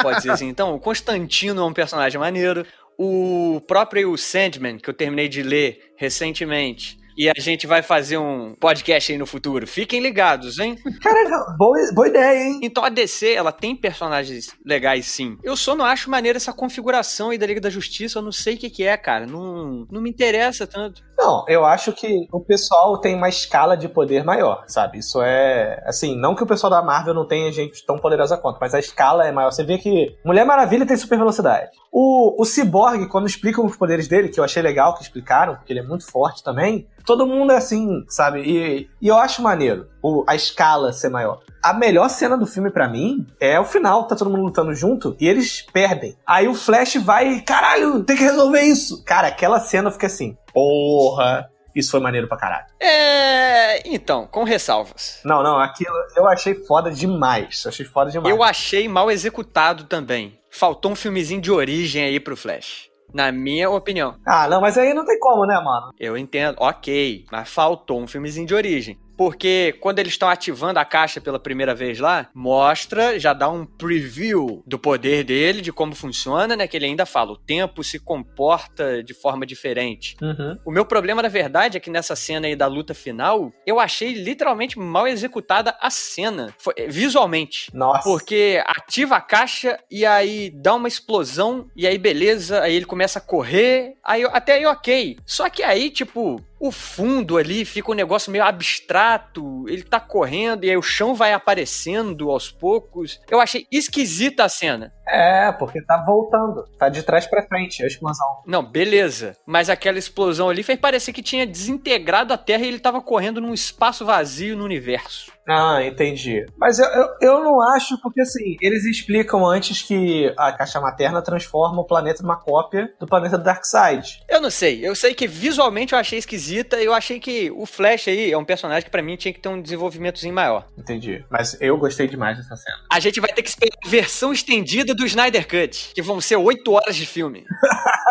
[0.00, 0.48] pode dizer assim.
[0.48, 2.64] Então, o Constantino é um personagem maneiro.
[2.96, 6.96] O próprio Sandman, que eu terminei de ler recentemente.
[7.16, 9.66] E a gente vai fazer um podcast aí no futuro.
[9.66, 10.76] Fiquem ligados, hein?
[11.00, 12.60] Caraca, boa, boa ideia, hein?
[12.62, 15.38] Então a DC, ela tem personagens legais sim.
[15.42, 18.18] Eu só não acho maneira essa configuração aí da Liga da Justiça.
[18.18, 19.26] Eu não sei o que, que é, cara.
[19.26, 21.02] Não, não me interessa tanto.
[21.16, 24.98] Não, eu acho que o pessoal tem uma escala de poder maior, sabe?
[24.98, 25.82] Isso é.
[25.86, 28.78] Assim, não que o pessoal da Marvel não tenha gente tão poderosa quanto, mas a
[28.78, 29.50] escala é maior.
[29.50, 31.70] Você vê que Mulher Maravilha tem super velocidade.
[31.92, 35.72] O, o Cyborg, quando explicam os poderes dele, que eu achei legal que explicaram, porque
[35.72, 38.40] ele é muito forte também, todo mundo é assim, sabe?
[38.40, 41.40] E, e eu acho maneiro o, a escala ser maior.
[41.64, 45.16] A melhor cena do filme para mim é o final, tá todo mundo lutando junto
[45.18, 46.14] e eles perdem.
[46.26, 49.02] Aí o Flash vai, caralho, tem que resolver isso.
[49.02, 52.66] Cara, aquela cena fica assim, porra, isso foi maneiro pra caralho.
[52.78, 53.88] É.
[53.88, 55.20] Então, com ressalvas.
[55.24, 57.62] Não, não, aquilo eu achei foda demais.
[57.64, 58.30] Eu achei foda demais.
[58.30, 60.38] Eu achei mal executado também.
[60.50, 62.90] Faltou um filmezinho de origem aí pro Flash.
[63.10, 64.16] Na minha opinião.
[64.26, 65.92] Ah, não, mas aí não tem como, né, mano?
[65.98, 68.98] Eu entendo, ok, mas faltou um filmezinho de origem.
[69.16, 73.64] Porque quando eles estão ativando a caixa pela primeira vez lá, mostra, já dá um
[73.64, 76.66] preview do poder dele, de como funciona, né?
[76.66, 80.16] Que ele ainda fala, o tempo se comporta de forma diferente.
[80.20, 80.58] Uhum.
[80.64, 84.14] O meu problema, na verdade, é que nessa cena aí da luta final, eu achei
[84.14, 86.54] literalmente mal executada a cena.
[86.58, 87.70] Foi, visualmente.
[87.74, 88.02] Nossa.
[88.02, 93.18] Porque ativa a caixa e aí dá uma explosão, e aí beleza, aí ele começa
[93.18, 95.16] a correr, aí até aí ok.
[95.24, 100.64] Só que aí, tipo, o fundo ali fica um negócio meio abstrato, ele tá correndo
[100.64, 103.20] e aí o chão vai aparecendo aos poucos.
[103.30, 104.90] Eu achei esquisita a cena.
[105.06, 106.64] É, porque tá voltando.
[106.78, 108.26] Tá de trás pra frente a explosão.
[108.46, 109.36] Não, beleza.
[109.46, 113.40] Mas aquela explosão ali fez parecer que tinha desintegrado a Terra e ele tava correndo
[113.40, 115.32] num espaço vazio no universo.
[115.46, 116.46] Ah, entendi.
[116.56, 121.20] Mas eu, eu, eu, não acho, porque assim, eles explicam antes que a caixa materna
[121.20, 124.22] transforma o planeta numa cópia do planeta Darkseid.
[124.28, 124.86] Eu não sei.
[124.86, 128.38] Eu sei que visualmente eu achei esquisita e eu achei que o Flash aí é
[128.38, 130.66] um personagem que para mim tinha que ter um desenvolvimentozinho maior.
[130.78, 131.24] Entendi.
[131.30, 132.78] Mas eu gostei demais dessa cena.
[132.90, 136.36] A gente vai ter que esperar a versão estendida do Snyder Cut, que vão ser
[136.36, 137.44] oito horas de filme.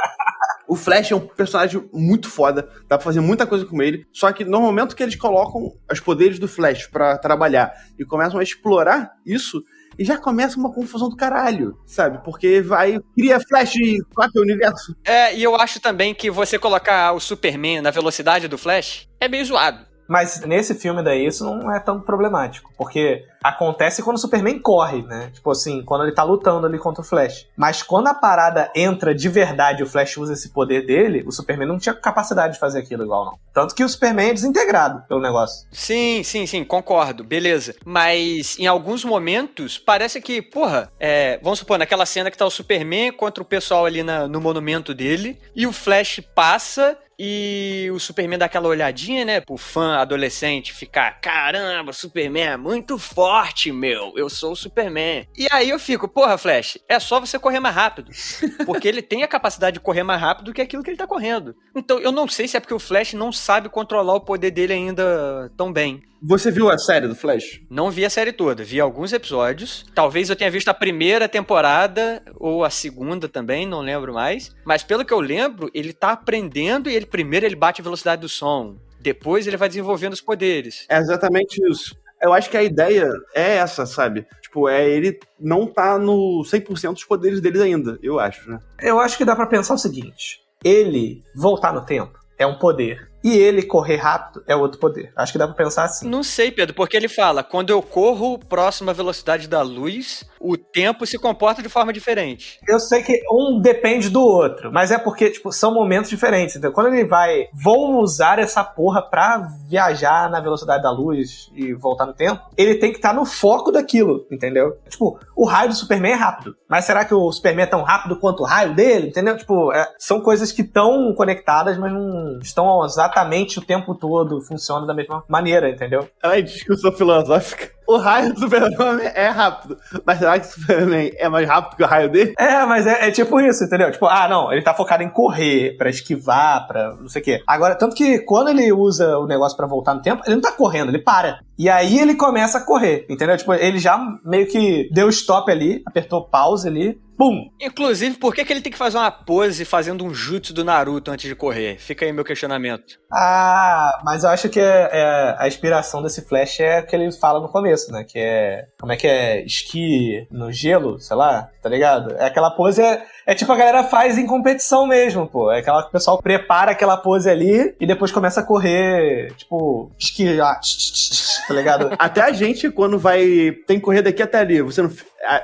[0.65, 4.07] O Flash é um personagem muito foda, dá pra fazer muita coisa com ele.
[4.11, 8.39] Só que no momento que eles colocam os poderes do Flash para trabalhar e começam
[8.39, 9.61] a explorar isso,
[9.99, 12.23] e já começa uma confusão do caralho, sabe?
[12.23, 12.99] Porque vai.
[13.15, 13.73] Cria Flash
[14.15, 14.95] quatro universo.
[15.05, 19.27] É, e eu acho também que você colocar o Superman na velocidade do Flash é
[19.27, 19.92] meio zoado.
[20.07, 25.01] Mas nesse filme daí isso não é tão problemático, porque acontece quando o Superman corre,
[25.03, 25.29] né?
[25.33, 27.47] Tipo assim, quando ele tá lutando ali contra o Flash.
[27.57, 31.67] Mas quando a parada entra de verdade, o Flash usa esse poder dele, o Superman
[31.67, 33.39] não tinha capacidade de fazer aquilo igual, não.
[33.53, 35.67] Tanto que o Superman é desintegrado pelo negócio.
[35.71, 37.75] Sim, sim, sim, concordo, beleza.
[37.85, 42.51] Mas em alguns momentos, parece que, porra, é, vamos supor, naquela cena que tá o
[42.51, 47.99] Superman contra o pessoal ali na, no monumento dele, e o Flash passa e o
[47.99, 49.41] Superman dá aquela olhadinha, né?
[49.41, 54.13] Pro fã adolescente ficar: caramba, Superman é muito forte, meu.
[54.15, 55.27] Eu sou o Superman.
[55.37, 58.11] E aí eu fico: porra, Flash, é só você correr mais rápido.
[58.65, 61.07] Porque ele tem a capacidade de correr mais rápido do que aquilo que ele tá
[61.07, 61.55] correndo.
[61.75, 64.73] Então eu não sei se é porque o Flash não sabe controlar o poder dele
[64.73, 66.01] ainda tão bem.
[66.25, 67.59] Você viu a série do Flash?
[67.69, 69.85] Não vi a série toda, vi alguns episódios.
[69.93, 74.55] Talvez eu tenha visto a primeira temporada ou a segunda também, não lembro mais.
[74.63, 78.21] Mas pelo que eu lembro, ele tá aprendendo e ele primeiro ele bate a velocidade
[78.21, 78.77] do som.
[79.01, 80.85] Depois ele vai desenvolvendo os poderes.
[80.87, 81.93] É exatamente isso.
[82.21, 84.25] Eu acho que a ideia é essa, sabe?
[84.41, 88.59] Tipo, é ele não tá no 100% dos poderes dele ainda, eu acho, né?
[88.81, 93.11] Eu acho que dá para pensar o seguinte: ele voltar no tempo é um poder.
[93.23, 95.13] E ele correr rápido é outro poder.
[95.15, 96.09] Acho que dá pra pensar assim.
[96.09, 100.57] Não sei, Pedro, porque ele fala: quando eu corro próximo à velocidade da luz, o
[100.57, 102.59] tempo se comporta de forma diferente.
[102.67, 106.55] Eu sei que um depende do outro, mas é porque, tipo, são momentos diferentes.
[106.55, 111.73] Então, quando ele vai, vou usar essa porra pra viajar na velocidade da luz e
[111.73, 114.77] voltar no tempo, ele tem que estar tá no foco daquilo, entendeu?
[114.89, 118.17] Tipo, o raio do Superman é rápido, mas será que o Superman é tão rápido
[118.17, 119.37] quanto o raio dele, entendeu?
[119.37, 124.85] Tipo, é, são coisas que estão conectadas, mas não estão exatamente o tempo todo funcionam
[124.85, 126.09] da mesma maneira, entendeu?
[126.21, 127.71] Ai, discussão filosófica.
[127.87, 129.77] O raio do Superman é rápido.
[130.05, 132.33] Mas será que o Superman é mais rápido que o raio dele?
[132.37, 133.91] É, mas é, é, tipo isso, entendeu?
[133.91, 137.43] Tipo, ah, não, ele tá focado em correr, pra esquivar, pra não sei o quê.
[137.47, 140.51] Agora, tanto que quando ele usa o negócio para voltar no tempo, ele não tá
[140.51, 141.39] correndo, ele para.
[141.57, 143.37] E aí ele começa a correr, entendeu?
[143.37, 147.49] Tipo, ele já meio que deu stop ali, apertou pause ali, Pum!
[147.61, 151.11] Inclusive, por que, que ele tem que fazer uma pose fazendo um jutsu do Naruto
[151.11, 151.77] antes de correr?
[151.77, 152.99] Fica aí meu questionamento.
[153.11, 157.11] Ah, mas eu acho que é, é, a inspiração desse Flash é o que ele
[157.11, 158.03] fala no começo, né?
[158.03, 158.65] Que é.
[158.79, 159.45] Como é que é?
[159.45, 162.15] Esqui no gelo, sei lá, tá ligado?
[162.15, 162.81] É aquela pose.
[162.81, 165.51] É, é tipo a galera faz em competição mesmo, pô.
[165.51, 169.91] É aquela que o pessoal prepara aquela pose ali e depois começa a correr, tipo,
[169.97, 170.59] esqui, ah,
[171.47, 171.91] tá ligado?
[171.97, 173.51] Até a gente, quando vai.
[173.67, 174.61] Tem que correr daqui até ali.
[174.61, 174.89] Você não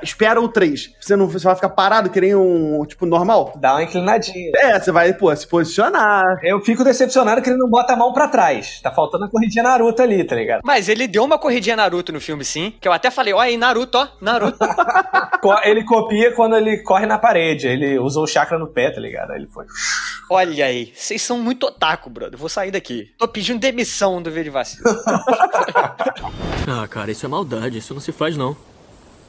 [0.02, 0.94] espera o 3.
[1.00, 3.52] Você não você vai ficar parado que nem um, tipo, normal?
[3.56, 4.52] Dá uma inclinadinha.
[4.56, 6.38] É, você vai, pô, se posicionar.
[6.42, 8.80] Eu fico decepcionado que ele não bota a mão pra trás.
[8.80, 10.60] Tá faltando a corridinha Naruto ali, tá ligado?
[10.64, 12.74] Mas ele deu uma corridinha Naruto no filme, sim.
[12.80, 14.58] Que eu até falei, ó aí, Naruto, ó, Naruto.
[15.64, 17.66] ele copia quando ele corre na parede.
[17.66, 19.32] Ele usou o chakra no pé, tá ligado?
[19.32, 19.66] Aí ele foi.
[20.30, 22.38] Olha aí, vocês são muito otaku, brother.
[22.38, 23.12] Vou sair daqui.
[23.18, 24.84] Tô pedindo demissão do de Vacilo.
[26.68, 27.78] ah, cara, isso é maldade.
[27.78, 28.56] Isso não se faz, não.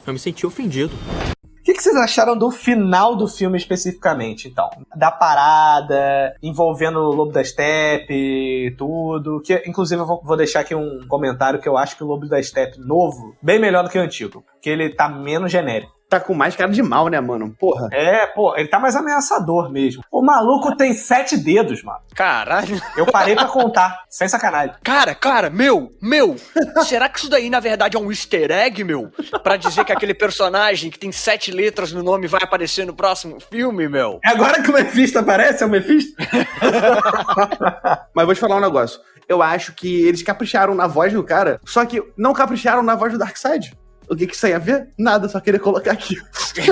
[0.06, 0.94] Eu me senti ofendido.
[0.94, 4.68] O que, que, vocês acharam do final do filme especificamente, então?
[4.96, 9.40] Da parada, envolvendo o Lobo da Steppe, tudo.
[9.40, 12.26] Que, inclusive, eu vou, vou, deixar aqui um comentário que eu acho que o Lobo
[12.26, 14.42] da Steppe novo, bem melhor do que o antigo.
[14.52, 17.54] Porque ele tá menos genérico tá com mais cara de mal, né, mano?
[17.58, 17.88] Porra.
[17.90, 20.02] É, pô, ele tá mais ameaçador mesmo.
[20.10, 22.00] O maluco tem sete dedos, mano.
[22.14, 22.80] Caralho.
[22.96, 24.74] Eu parei pra contar, sem sacanagem.
[24.82, 26.36] Cara, cara, meu, meu,
[26.84, 29.10] será que isso daí na verdade é um easter egg, meu?
[29.42, 33.38] Pra dizer que aquele personagem que tem sete letras no nome vai aparecer no próximo
[33.40, 34.20] filme, meu?
[34.22, 36.14] É agora que o Mephisto aparece, é o Mephisto?
[38.14, 39.00] Mas vou te falar um negócio.
[39.26, 43.12] Eu acho que eles capricharam na voz do cara, só que não capricharam na voz
[43.12, 43.74] do Darkseid.
[44.08, 44.88] O que que isso aí a ver?
[44.98, 46.16] Nada, só queria colocar aqui.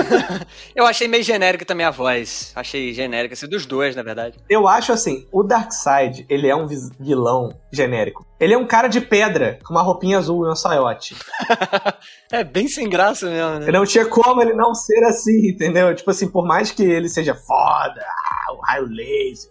[0.75, 2.51] Eu achei meio genérica também a voz.
[2.55, 4.37] Achei genérica, assim, dos dois, na verdade.
[4.49, 6.67] Eu acho assim, o Darkseid, ele é um
[6.99, 8.25] vilão genérico.
[8.39, 11.15] Ele é um cara de pedra, com uma roupinha azul e um saiote.
[12.33, 13.71] É bem sem graça mesmo, né?
[13.73, 15.93] Não tinha como ele não ser assim, entendeu?
[15.93, 19.50] Tipo assim, por mais que ele seja foda, ah, o raio laser,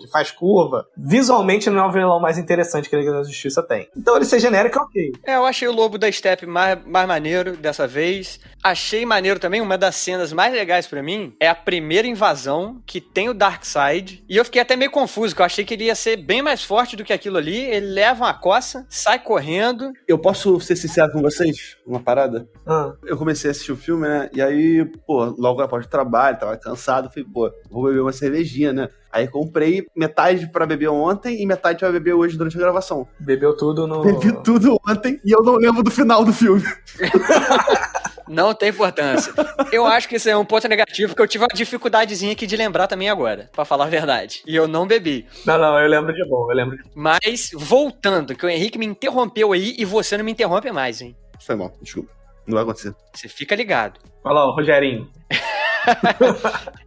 [0.00, 3.62] que faz curva, visualmente não é o vilão mais interessante que a Liga da Justiça
[3.62, 3.88] tem.
[3.96, 5.12] Então ele ser genérico é ok.
[5.26, 8.40] É, eu achei o Lobo da Steppe mais, mais maneiro dessa vez.
[8.62, 13.00] Achei maneiro também, uma das cenas mais legais pra mim é a primeira invasão que
[13.00, 14.24] tem o Darkseid.
[14.28, 16.62] E eu fiquei até meio confuso, que eu achei que ele ia ser bem mais
[16.62, 17.56] forte do que aquilo ali.
[17.58, 19.92] Ele leva uma coça, sai correndo.
[20.06, 21.76] Eu posso ser sincero com vocês?
[21.86, 22.48] Uma parada?
[22.66, 24.30] Ah, Eu comecei a assistir o filme, né?
[24.32, 28.72] E aí, pô, logo após o trabalho, tava cansado, falei, pô, vou beber uma cervejinha,
[28.72, 28.88] né?
[29.12, 33.08] Aí comprei metade pra beber ontem e metade pra beber hoje durante a gravação.
[33.18, 34.02] bebeu tudo no.
[34.02, 36.62] Bebi tudo ontem e eu não lembro do final do filme.
[38.30, 39.34] Não tem importância.
[39.72, 42.56] Eu acho que isso é um ponto negativo, porque eu tive uma dificuldadezinha aqui de
[42.56, 44.40] lembrar também agora, pra falar a verdade.
[44.46, 45.26] E eu não bebi.
[45.44, 48.86] Não, não, eu lembro de bom, eu lembro de Mas, voltando, que o Henrique me
[48.86, 51.16] interrompeu aí e você não me interrompe mais, hein?
[51.44, 52.08] Foi mal, desculpa.
[52.46, 52.94] Não vai acontecer.
[53.12, 53.98] Você fica ligado.
[54.22, 55.08] Olha lá, o Rogerinho.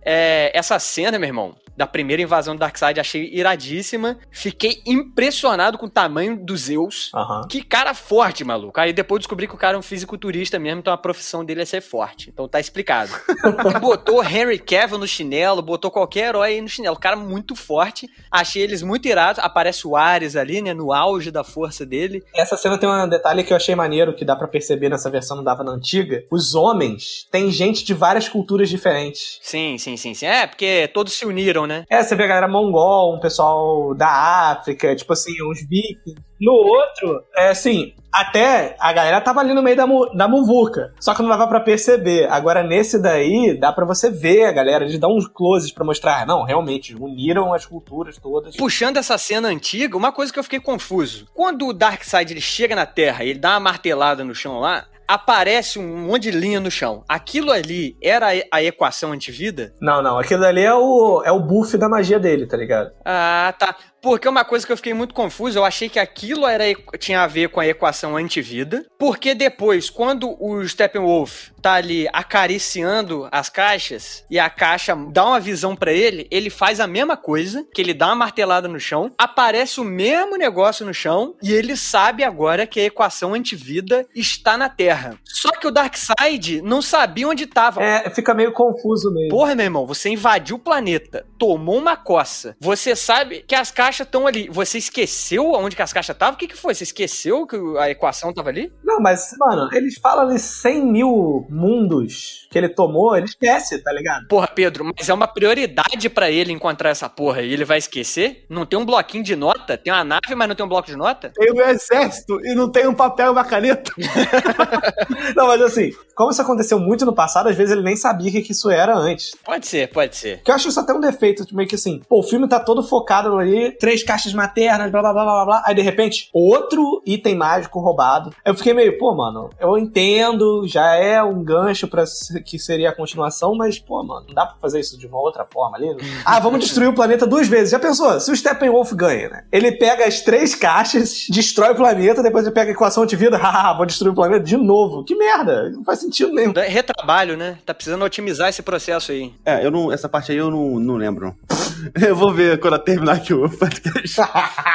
[0.05, 4.17] É, essa cena, meu irmão, da primeira invasão do Darkseid, achei iradíssima.
[4.31, 7.11] Fiquei impressionado com o tamanho dos Zeus.
[7.13, 7.41] Aham.
[7.49, 8.79] Que cara forte, maluco.
[8.79, 11.65] Aí depois descobri que o cara é um fisiculturista mesmo, então a profissão dele é
[11.65, 12.29] ser forte.
[12.29, 13.11] Então tá explicado.
[13.81, 16.95] botou Henry Cavill no chinelo, botou qualquer herói aí no chinelo.
[16.95, 18.09] O cara muito forte.
[18.31, 19.43] Achei eles muito irados.
[19.43, 22.23] Aparece o Ares ali, né, no auge da força dele.
[22.33, 25.35] Essa cena tem um detalhe que eu achei maneiro, que dá pra perceber nessa versão,
[25.35, 26.23] não dava na antiga.
[26.31, 29.39] Os homens têm gente de várias culturas diferentes.
[29.41, 30.25] Sim, sim, sim, sim.
[30.25, 31.72] É, porque todos se uniram, né?
[31.89, 36.21] É, você vê a galera mongol, um pessoal da África, tipo assim, uns vikings.
[36.39, 40.93] No outro, é assim, até a galera tava ali no meio da, mu da muvuca.
[40.99, 42.27] Só que não dava pra perceber.
[42.29, 46.27] Agora, nesse daí, dá pra você ver a galera, eles dão uns closes pra mostrar.
[46.27, 48.55] Não, realmente, uniram as culturas todas.
[48.57, 51.27] Puxando essa cena antiga, uma coisa que eu fiquei confuso.
[51.33, 54.85] Quando o Darkseid ele chega na Terra e ele dá uma martelada no chão lá,
[55.07, 57.03] aparece um monte de linha no chão.
[57.07, 59.73] Aquilo ali era a equação antivida?
[59.81, 62.91] Não, não, aquilo dali é o, é o buff da magia dele, tá ligado?
[63.05, 63.75] Ah, tá.
[64.03, 66.65] Porque uma coisa que eu fiquei muito confuso, eu achei que aquilo era
[66.99, 73.29] tinha a ver com a equação antivida, porque depois, quando o Steppenwolf tá ali acariciando
[73.31, 77.65] as caixas e a caixa dá uma visão pra ele, ele faz a mesma coisa,
[77.73, 81.77] que ele dá uma martelada no chão, aparece o mesmo negócio no chão e ele
[81.77, 85.17] sabe agora que a equação antivida está na Terra.
[85.23, 87.81] Só que o Darkseid não sabia onde tava.
[87.81, 89.29] É, fica meio confuso mesmo.
[89.29, 92.57] Porra, meu irmão, você invadiu o planeta, tomou uma coça.
[92.59, 94.49] Você sabe que as caixas estão ali.
[94.49, 96.35] Você esqueceu onde que as caixas estavam?
[96.35, 96.73] O que, que foi?
[96.73, 98.71] Você esqueceu que a equação tava ali?
[98.83, 103.91] Não, mas, mano, eles falam ali 100 mil mundos que ele tomou, ele esquece, tá
[103.91, 104.27] ligado?
[104.27, 108.45] Porra, Pedro, mas é uma prioridade pra ele encontrar essa porra e ele vai esquecer?
[108.49, 109.77] Não tem um bloquinho de nota?
[109.77, 111.31] Tem uma nave, mas não tem um bloco de nota?
[111.35, 113.91] Tem o meu exército e não tem um papel e uma caneta.
[115.35, 118.31] Não, mas assim, como isso aconteceu muito no passado, às vezes ele nem sabia o
[118.31, 119.35] que que isso era antes.
[119.43, 120.41] Pode ser, pode ser.
[120.43, 122.59] Que eu acho isso até um defeito, tipo, meio que assim, pô, o filme tá
[122.59, 127.01] todo focado ali, três caixas maternas, blá blá blá blá blá, aí de repente, outro
[127.05, 128.33] item mágico roubado.
[128.45, 132.91] Eu fiquei meio, pô, mano, eu entendo, já é um gancho pra se- que seria
[132.91, 135.87] a continuação, mas, pô, mano, não dá pra fazer isso de uma outra forma ali?
[136.25, 137.71] ah, vamos destruir o planeta duas vezes.
[137.71, 138.17] Já pensou?
[138.21, 139.43] Se o Steppenwolf ganha, né?
[139.51, 143.35] Ele pega as três caixas, destrói o planeta, depois ele pega a equação de vida,
[143.37, 145.03] haha, vou destruir o planeta de novo.
[145.03, 146.53] Que merda, não faz sentido nenhum.
[146.55, 147.57] É Retrabalho, né?
[147.65, 149.33] Tá precisando otimizar esse processo aí.
[149.45, 151.35] É, eu não, essa parte aí eu não, não lembro.
[152.01, 154.21] Eu vou ver quando eu terminar aqui o podcast.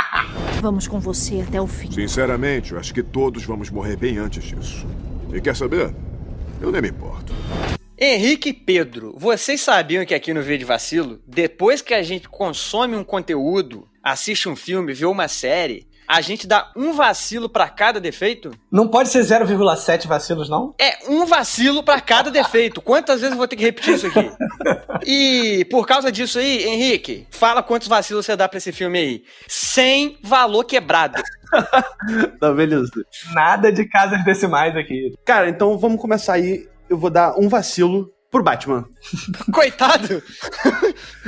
[0.61, 1.91] Vamos com você até o fim.
[1.91, 4.87] Sinceramente, eu acho que todos vamos morrer bem antes disso.
[5.33, 5.95] E quer saber?
[6.61, 7.33] Eu nem me importo.
[7.97, 12.29] Henrique e Pedro, vocês sabiam que aqui no Via de Vacilo, depois que a gente
[12.29, 17.69] consome um conteúdo, assiste um filme, vê uma série, a gente dá um vacilo pra
[17.69, 18.51] cada defeito?
[18.73, 20.75] Não pode ser 0,7 vacilos, não?
[20.81, 22.81] É um vacilo pra cada defeito.
[22.81, 24.31] Quantas vezes eu vou ter que repetir isso aqui?
[25.05, 29.23] E por causa disso aí, Henrique, fala quantos vacilos você dá pra esse filme aí.
[29.47, 31.23] Sem valor quebrado.
[32.39, 32.91] Tá, beleza.
[33.33, 35.15] Nada de casas decimais aqui.
[35.25, 36.69] Cara, então vamos começar aí.
[36.91, 38.85] Eu vou dar um vacilo pro Batman.
[39.53, 40.23] Coitado!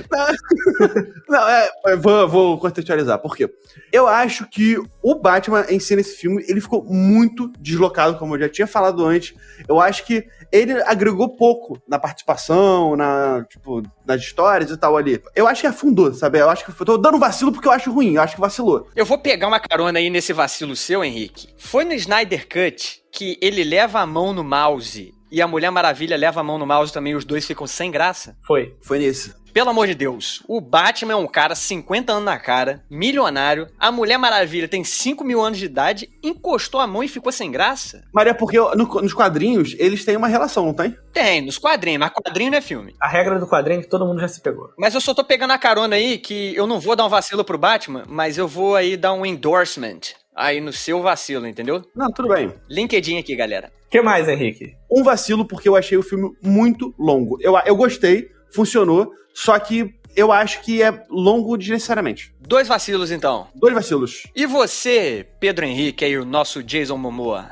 [1.29, 3.19] Não, é, eu vou, vou contextualizar.
[3.19, 3.49] Por quê?
[3.93, 8.41] Eu acho que o Batman em si nesse filme, ele ficou muito deslocado, como eu
[8.41, 9.35] já tinha falado antes.
[9.69, 15.23] Eu acho que ele agregou pouco na participação, na, tipo, nas histórias e tal ali.
[15.35, 16.41] Eu acho que afundou, sabe?
[16.41, 18.89] Eu acho que eu tô dando vacilo porque eu acho ruim, eu acho que vacilou.
[18.95, 21.49] Eu vou pegar uma carona aí nesse vacilo seu, Henrique.
[21.57, 26.17] Foi no Snyder Cut que ele leva a mão no mouse e a Mulher Maravilha
[26.17, 28.37] leva a mão no mouse também e os dois ficam sem graça?
[28.47, 28.75] Foi.
[28.83, 29.39] Foi nesse.
[29.53, 33.67] Pelo amor de Deus, o Batman é um cara 50 anos na cara, milionário.
[33.81, 37.51] A Mulher Maravilha tem 5 mil anos de idade, encostou a mão e ficou sem
[37.51, 38.05] graça?
[38.15, 40.97] Mas é porque no- nos quadrinhos eles têm uma relação, não tem?
[41.13, 42.95] Tem, nos quadrinhos, mas quadrinho não é filme.
[43.01, 44.69] A regra do quadrinho é que todo mundo já se pegou.
[44.79, 47.45] Mas eu só tô pegando a carona aí que eu não vou dar um vacilo
[47.45, 49.99] pro Batman, mas eu vou aí dar um endorsement
[50.37, 51.83] aí no seu vacilo, entendeu?
[51.95, 52.55] Não, tudo bem.
[52.71, 53.73] LinkedIn aqui, galera.
[53.91, 54.77] O que mais, Henrique?
[54.89, 57.39] Um vacilo porque eu achei o filme muito longo.
[57.41, 62.33] Eu, eu gostei, funcionou, só que eu acho que é longo desnecessariamente.
[62.39, 63.49] Dois vacilos então.
[63.53, 64.29] Dois vacilos.
[64.37, 67.51] E você, Pedro Henrique, aí o nosso Jason Momoa?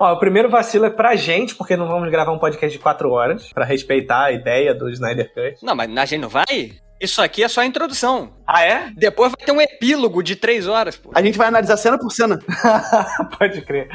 [0.00, 3.12] Ó, o primeiro vacilo é pra gente, porque não vamos gravar um podcast de quatro
[3.12, 5.64] horas, pra respeitar a ideia do Snyder Cut.
[5.64, 6.80] Não, mas a gente não vai?
[7.00, 8.32] Isso aqui é só a introdução.
[8.46, 8.90] Ah, é?
[8.96, 11.10] Depois vai ter um epílogo de três horas, pô.
[11.12, 12.38] A gente vai analisar cena por cena.
[13.36, 13.88] Pode crer.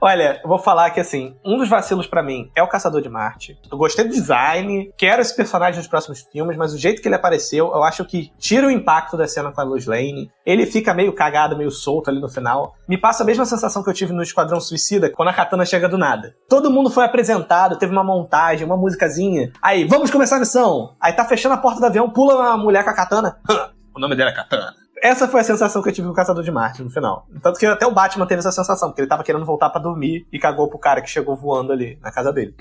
[0.00, 3.10] Olha, eu vou falar que assim, um dos vacilos pra mim é o Caçador de
[3.10, 3.58] Marte.
[3.70, 7.14] Eu gostei do design, quero esse personagem nos próximos filmes, mas o jeito que ele
[7.14, 10.30] apareceu, eu acho que tira o impacto da cena com a Lois Lane.
[10.46, 12.74] Ele fica meio cagado, meio solto ali no final.
[12.88, 15.88] Me passa a mesma sensação que eu tive no Esquadrão Suicida, quando a Katana chega
[15.88, 16.34] do nada.
[16.48, 19.52] Todo mundo foi apresentado, teve uma montagem, uma musicazinha.
[19.60, 20.96] Aí, vamos começar a missão.
[20.98, 23.38] Aí tá fechando a porta do avião, pula uma mulher com a Katana.
[23.94, 24.79] o nome dela é Katana.
[25.02, 27.26] Essa foi a sensação que eu tive com o Caçador de Marte no final.
[27.42, 30.26] Tanto que até o Batman teve essa sensação, porque ele tava querendo voltar pra dormir
[30.32, 32.54] e cagou pro cara que chegou voando ali na casa dele.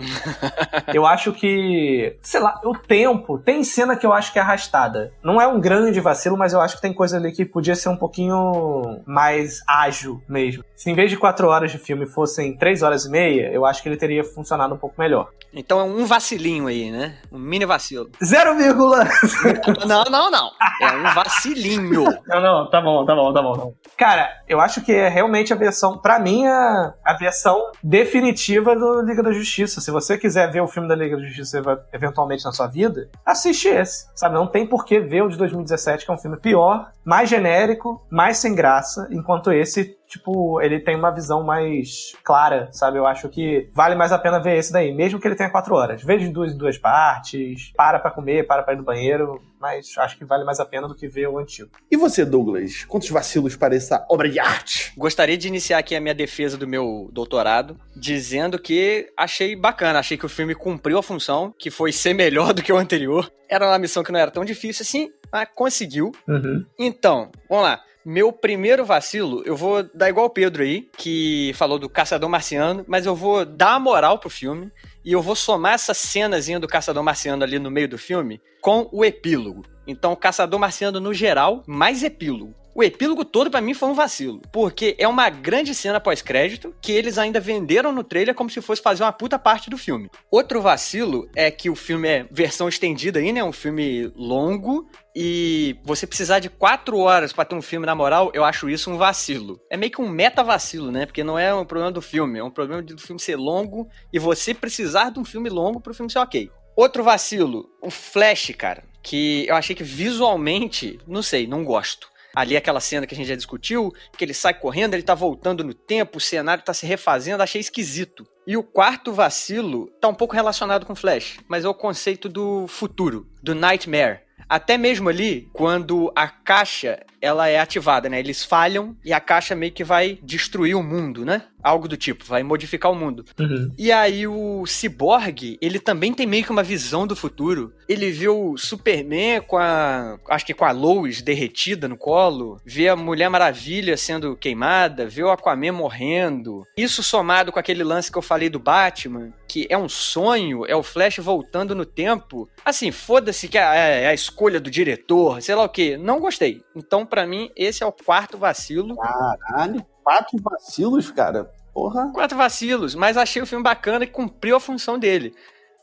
[0.94, 5.12] eu acho que, sei lá, o tempo, tem cena que eu acho que é arrastada.
[5.24, 7.90] Não é um grande vacilo, mas eu acho que tem coisa ali que podia ser
[7.90, 10.64] um pouquinho mais ágil mesmo.
[10.76, 13.84] Se em vez de quatro horas de filme fossem três horas e meia, eu acho
[13.84, 15.30] que ele teria funcionado um pouco melhor.
[15.54, 17.18] Então é um vacilinho aí, né?
[17.32, 18.10] Um mini vacilo.
[18.24, 19.06] Zero vírgula!
[19.88, 20.52] Não, não, não.
[20.82, 22.06] É um vacilinho.
[22.30, 23.74] Não, não, tá bom, tá bom, tá bom.
[23.98, 29.02] Cara, eu acho que é realmente a versão, pra mim, a, a versão definitiva do
[29.02, 29.82] Liga da Justiça.
[29.82, 31.60] Se você quiser ver o filme da Liga da Justiça
[31.92, 34.36] eventualmente na sua vida, assiste esse, sabe?
[34.36, 38.06] Não tem por que ver o de 2017, que é um filme pior, mais genérico,
[38.12, 42.98] mais sem graça, enquanto esse, tipo, ele tem uma visão mais clara, sabe?
[42.98, 45.76] Eu acho que vale mais a pena ver esse daí, mesmo que ele tenha quatro
[45.76, 46.04] horas.
[46.04, 49.94] Veja em duas em duas partes, para pra comer, para pra ir no banheiro, mas
[50.00, 51.70] acho que vale mais a pena do que ver o antigo.
[51.92, 52.84] E você, Douglas?
[52.86, 54.92] Quantos vacilos para essa obra de arte?
[54.98, 60.18] Gostaria de iniciar aqui a minha defesa do meu doutorado, dizendo que achei bacana, achei
[60.18, 63.32] que o filme cumpriu a função, que foi ser melhor do que o anterior.
[63.48, 66.12] Era uma missão que não era tão difícil assim, mas conseguiu.
[66.28, 66.66] Uhum.
[66.78, 67.82] Então, vamos lá.
[68.12, 72.84] Meu primeiro vacilo, eu vou dar igual o Pedro aí, que falou do Caçador Marciano,
[72.88, 74.72] mas eu vou dar a moral pro filme
[75.06, 78.90] e eu vou somar essa cenazinha do Caçador Marciano ali no meio do filme com
[78.92, 79.64] o epílogo.
[79.86, 82.56] Então, Caçador Marciano no geral, mais epílogo.
[82.74, 86.92] O epílogo todo pra mim foi um vacilo, porque é uma grande cena pós-crédito que
[86.92, 90.10] eles ainda venderam no trailer como se fosse fazer uma puta parte do filme.
[90.32, 93.44] Outro vacilo é que o filme é versão estendida aí, né?
[93.44, 98.32] Um filme longo e você precisar de quatro horas pra ter um filme na moral,
[98.34, 99.60] eu acho isso um vacilo.
[99.70, 101.06] É meio que um meta-vacilo, né?
[101.06, 104.20] Porque não é um problema do filme, é um problema do filme ser longo e
[104.20, 106.50] você precisar de um filme longo pro filme ser ok.
[106.76, 112.09] Outro vacilo, o Flash, cara, que eu achei que visualmente, não sei, não gosto.
[112.36, 115.64] Ali aquela cena que a gente já discutiu, que ele sai correndo, ele tá voltando
[115.64, 118.26] no tempo, o cenário tá se refazendo, achei esquisito.
[118.46, 122.68] E o quarto vacilo tá um pouco relacionado com Flash, mas é o conceito do
[122.68, 124.22] futuro, do Nightmare.
[124.48, 128.20] Até mesmo ali, quando a caixa ela é ativada, né?
[128.20, 131.44] Eles falham e a caixa meio que vai destruir o mundo, né?
[131.62, 133.26] Algo do tipo, vai modificar o mundo.
[133.38, 133.74] Uhum.
[133.78, 137.74] E aí o Cyborg, ele também tem meio que uma visão do futuro.
[137.88, 142.88] Ele vê o Superman com a, acho que com a Lois derretida no colo, vê
[142.88, 146.66] a Mulher Maravilha sendo queimada, vê o Aquaman morrendo.
[146.78, 150.76] Isso somado com aquele lance que eu falei do Batman, que é um sonho, é
[150.76, 152.48] o Flash voltando no tempo.
[152.64, 155.98] Assim, foda-se que é a escolha do diretor, sei lá o que.
[155.98, 156.62] Não gostei.
[156.74, 158.96] Então, para mim, esse é o quarto vacilo.
[158.96, 161.52] Caralho, quatro vacilos, cara.
[161.74, 162.12] Porra.
[162.14, 165.34] Quatro vacilos, mas achei o filme bacana e cumpriu a função dele.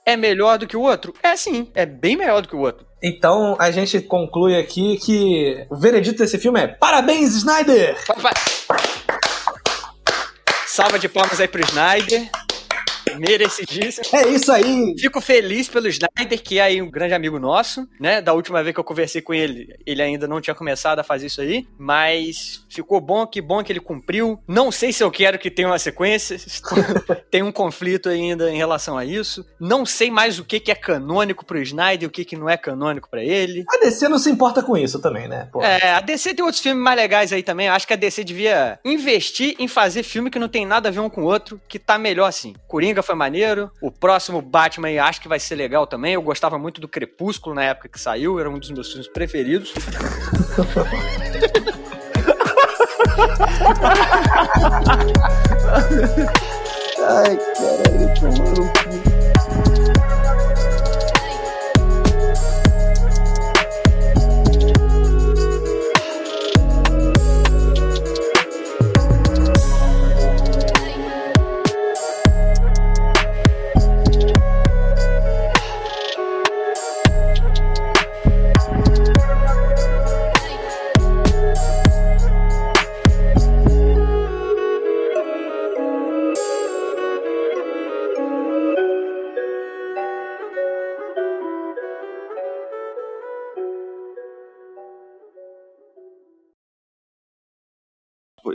[0.04, 1.12] É melhor do que o outro?
[1.22, 2.86] É sim, é bem melhor do que o outro.
[3.02, 7.96] Então a gente conclui aqui que o veredito desse filme é Parabéns, Snyder!
[10.66, 12.30] Salva de palmas aí pro Snyder.
[13.18, 14.06] Merecidíssimo.
[14.12, 14.94] É isso aí!
[14.98, 18.20] Fico feliz pelo Snyder que é aí um grande amigo nosso, né?
[18.20, 21.26] Da última vez que eu conversei com ele, ele ainda não tinha começado a fazer
[21.26, 24.38] isso aí, mas ficou bom, que bom que ele cumpriu.
[24.46, 26.36] Não sei se eu quero que tenha uma sequência,
[27.30, 29.44] tem um conflito ainda em relação a isso.
[29.58, 32.48] Não sei mais o que, que é canônico pro Snyder e o que, que não
[32.48, 33.64] é canônico para ele.
[33.68, 35.48] A DC não se importa com isso também, né?
[35.52, 35.62] Pô.
[35.62, 37.68] É, a DC tem outros filmes mais legais aí também.
[37.68, 41.00] Acho que a DC devia investir em fazer filme que não tem nada a ver
[41.00, 42.54] um com o outro, que tá melhor assim.
[42.68, 46.14] Coringa foi maneiro, o próximo Batman acho que vai ser legal também.
[46.14, 49.72] Eu gostava muito do Crepúsculo na época que saiu, era um dos meus filmes preferidos.
[57.08, 59.15] Ai, caralho, tomando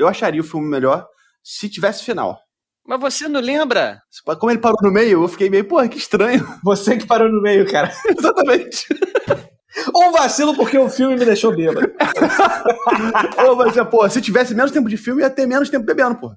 [0.01, 1.07] eu acharia o filme melhor
[1.43, 2.39] se tivesse final.
[2.85, 4.01] Mas você não lembra?
[4.39, 6.45] Como ele parou no meio, eu fiquei meio, porra, que estranho.
[6.63, 7.91] Você que parou no meio, cara.
[8.07, 8.87] Exatamente.
[9.93, 11.89] Ou um vacilo porque o filme me deixou bêbado.
[13.47, 16.33] Ou mas, pô, se tivesse menos tempo de filme, ia ter menos tempo bebendo, pô.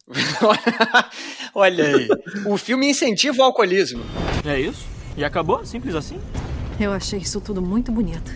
[1.55, 2.09] Olha aí.
[2.47, 4.05] O filme incentiva o alcoolismo.
[4.47, 4.87] É isso?
[5.17, 5.65] E acabou?
[5.65, 6.21] Simples assim?
[6.79, 8.31] Eu achei isso tudo muito bonito.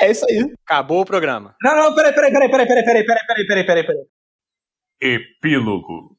[0.00, 0.52] É isso aí.
[0.64, 1.54] Acabou o programa.
[1.62, 4.04] Não, não, peraí, peraí, peraí, peraí, peraí, peraí, peraí, peraí, peraí, peraí, peraí.
[5.00, 6.16] Epílogo.